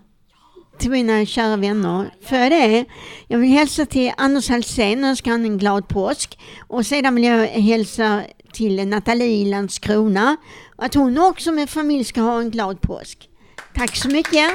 till 0.79 0.91
mina 0.91 1.25
kära 1.25 1.57
vänner. 1.57 2.13
För 2.21 2.49
det, 2.49 2.85
jag 3.27 3.39
vill 3.39 3.49
hälsa 3.49 3.85
till 3.85 4.11
Anders 4.17 4.49
Halsén 4.49 5.03
och 5.03 5.09
önska 5.09 5.31
honom 5.31 5.45
en 5.45 5.57
glad 5.57 5.87
påsk. 5.87 6.39
Och 6.67 6.85
sedan 6.85 7.15
vill 7.15 7.23
jag 7.23 7.47
hälsa 7.47 8.23
till 8.53 8.87
Nathalie 8.87 9.49
Landskrona. 9.49 10.37
Att 10.75 10.93
hon 10.93 11.17
också 11.17 11.51
med 11.51 11.69
familj 11.69 12.03
ska 12.03 12.21
ha 12.21 12.39
en 12.39 12.51
glad 12.51 12.81
påsk. 12.81 13.29
Tack 13.75 13.95
så 13.95 14.07
mycket. 14.07 14.51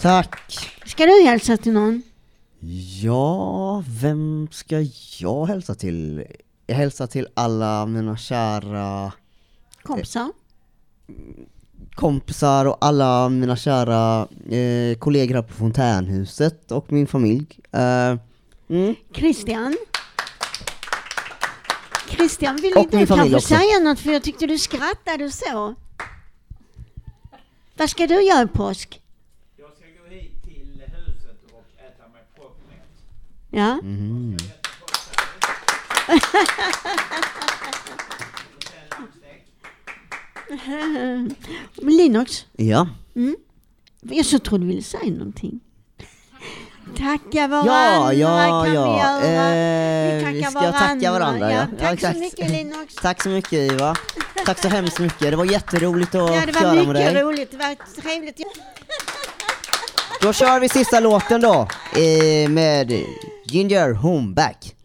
Tack! 0.00 0.70
Ska 0.86 1.06
du 1.06 1.22
hälsa 1.22 1.56
till 1.56 1.72
någon? 1.72 2.02
Ja, 3.02 3.84
vem 4.00 4.48
ska 4.50 4.86
jag 5.18 5.46
hälsa 5.46 5.74
till? 5.74 6.24
Jag 6.66 6.76
hälsar 6.76 7.06
till 7.06 7.26
alla 7.34 7.86
mina 7.86 8.16
kära 8.16 9.12
Kompisar? 9.82 10.32
Kompisar 11.96 12.64
och 12.64 12.76
alla 12.80 13.28
mina 13.28 13.56
kära 13.56 14.28
eh, 14.50 14.98
kollegor 14.98 15.34
här 15.34 15.42
på 15.42 15.52
Fontänhuset 15.52 16.72
och 16.72 16.92
min 16.92 17.06
familj. 17.06 17.46
Eh, 17.72 18.16
mm. 18.68 18.94
Christian? 19.12 19.76
Christian, 22.08 22.56
vill 22.56 22.72
Och 22.76 22.88
du 22.90 23.06
kanske 23.06 23.36
också. 23.36 23.48
säga 23.48 23.78
något 23.82 24.00
för 24.00 24.12
jag 24.12 24.22
tyckte 24.22 24.46
du 24.46 24.58
skrattade 24.58 25.30
så. 25.30 25.74
Vad 27.76 27.90
ska 27.90 28.06
du 28.06 28.22
göra 28.22 28.42
i 28.42 28.46
påsk? 28.46 29.00
Jag 29.56 29.68
ska 29.76 29.84
gå 29.84 30.14
hit 30.14 30.42
till 30.44 30.82
huset 30.96 31.40
och 31.52 31.66
äta 31.78 32.08
mig 32.12 32.22
proppmätt. 32.36 32.90
Ja? 33.50 33.78
Mm. 33.82 34.36
Linux? 41.82 42.46
Ja. 42.56 42.88
Mm. 43.16 43.36
Jag 44.02 44.26
så 44.26 44.38
trodde 44.38 44.64
du 44.64 44.68
ville 44.68 44.82
säga 44.82 45.10
någonting. 45.12 45.60
Tacka 46.96 47.46
varandra 47.48 47.72
Ja, 47.72 48.12
ja, 48.12 48.62
kan 48.64 48.70
vi 48.70 48.76
ja. 48.76 49.24
göra. 49.24 49.54
Eh, 49.54 50.14
vi 50.16 50.20
tackar 50.22 50.32
vi 50.32 50.42
ska 50.42 50.50
varandra. 50.60 50.78
tacka 50.78 51.12
varandra. 51.12 51.52
Ja. 51.52 51.56
Ja, 51.58 51.66
Ja, 51.72 51.78
tack 51.84 51.94
exakt. 51.94 52.14
så 52.16 52.20
mycket 52.20 52.50
Linux. 52.50 52.94
Tack 52.94 53.22
så 53.22 53.28
mycket 53.28 53.52
Iva. 53.72 53.94
Tack 54.46 54.58
så 54.62 54.68
hemskt 54.68 54.98
mycket. 54.98 55.30
Det 55.30 55.36
var 55.36 55.44
jätteroligt 55.44 56.14
att 56.14 56.34
Ja, 56.34 56.42
det 56.46 56.52
köra 56.52 56.68
var 56.68 56.74
med 56.74 56.88
mycket 56.88 57.14
dig. 57.14 57.22
roligt. 57.22 57.50
Det 57.50 57.56
var 57.56 58.02
trevligt. 58.02 58.40
Då 60.20 60.32
kör 60.32 60.60
vi 60.60 60.68
sista 60.68 61.00
låten 61.00 61.40
då. 61.40 61.68
Eh, 61.96 62.48
med 62.50 62.92
Ginger 63.44 63.92
Home 63.92 64.34
Back. 64.34 64.75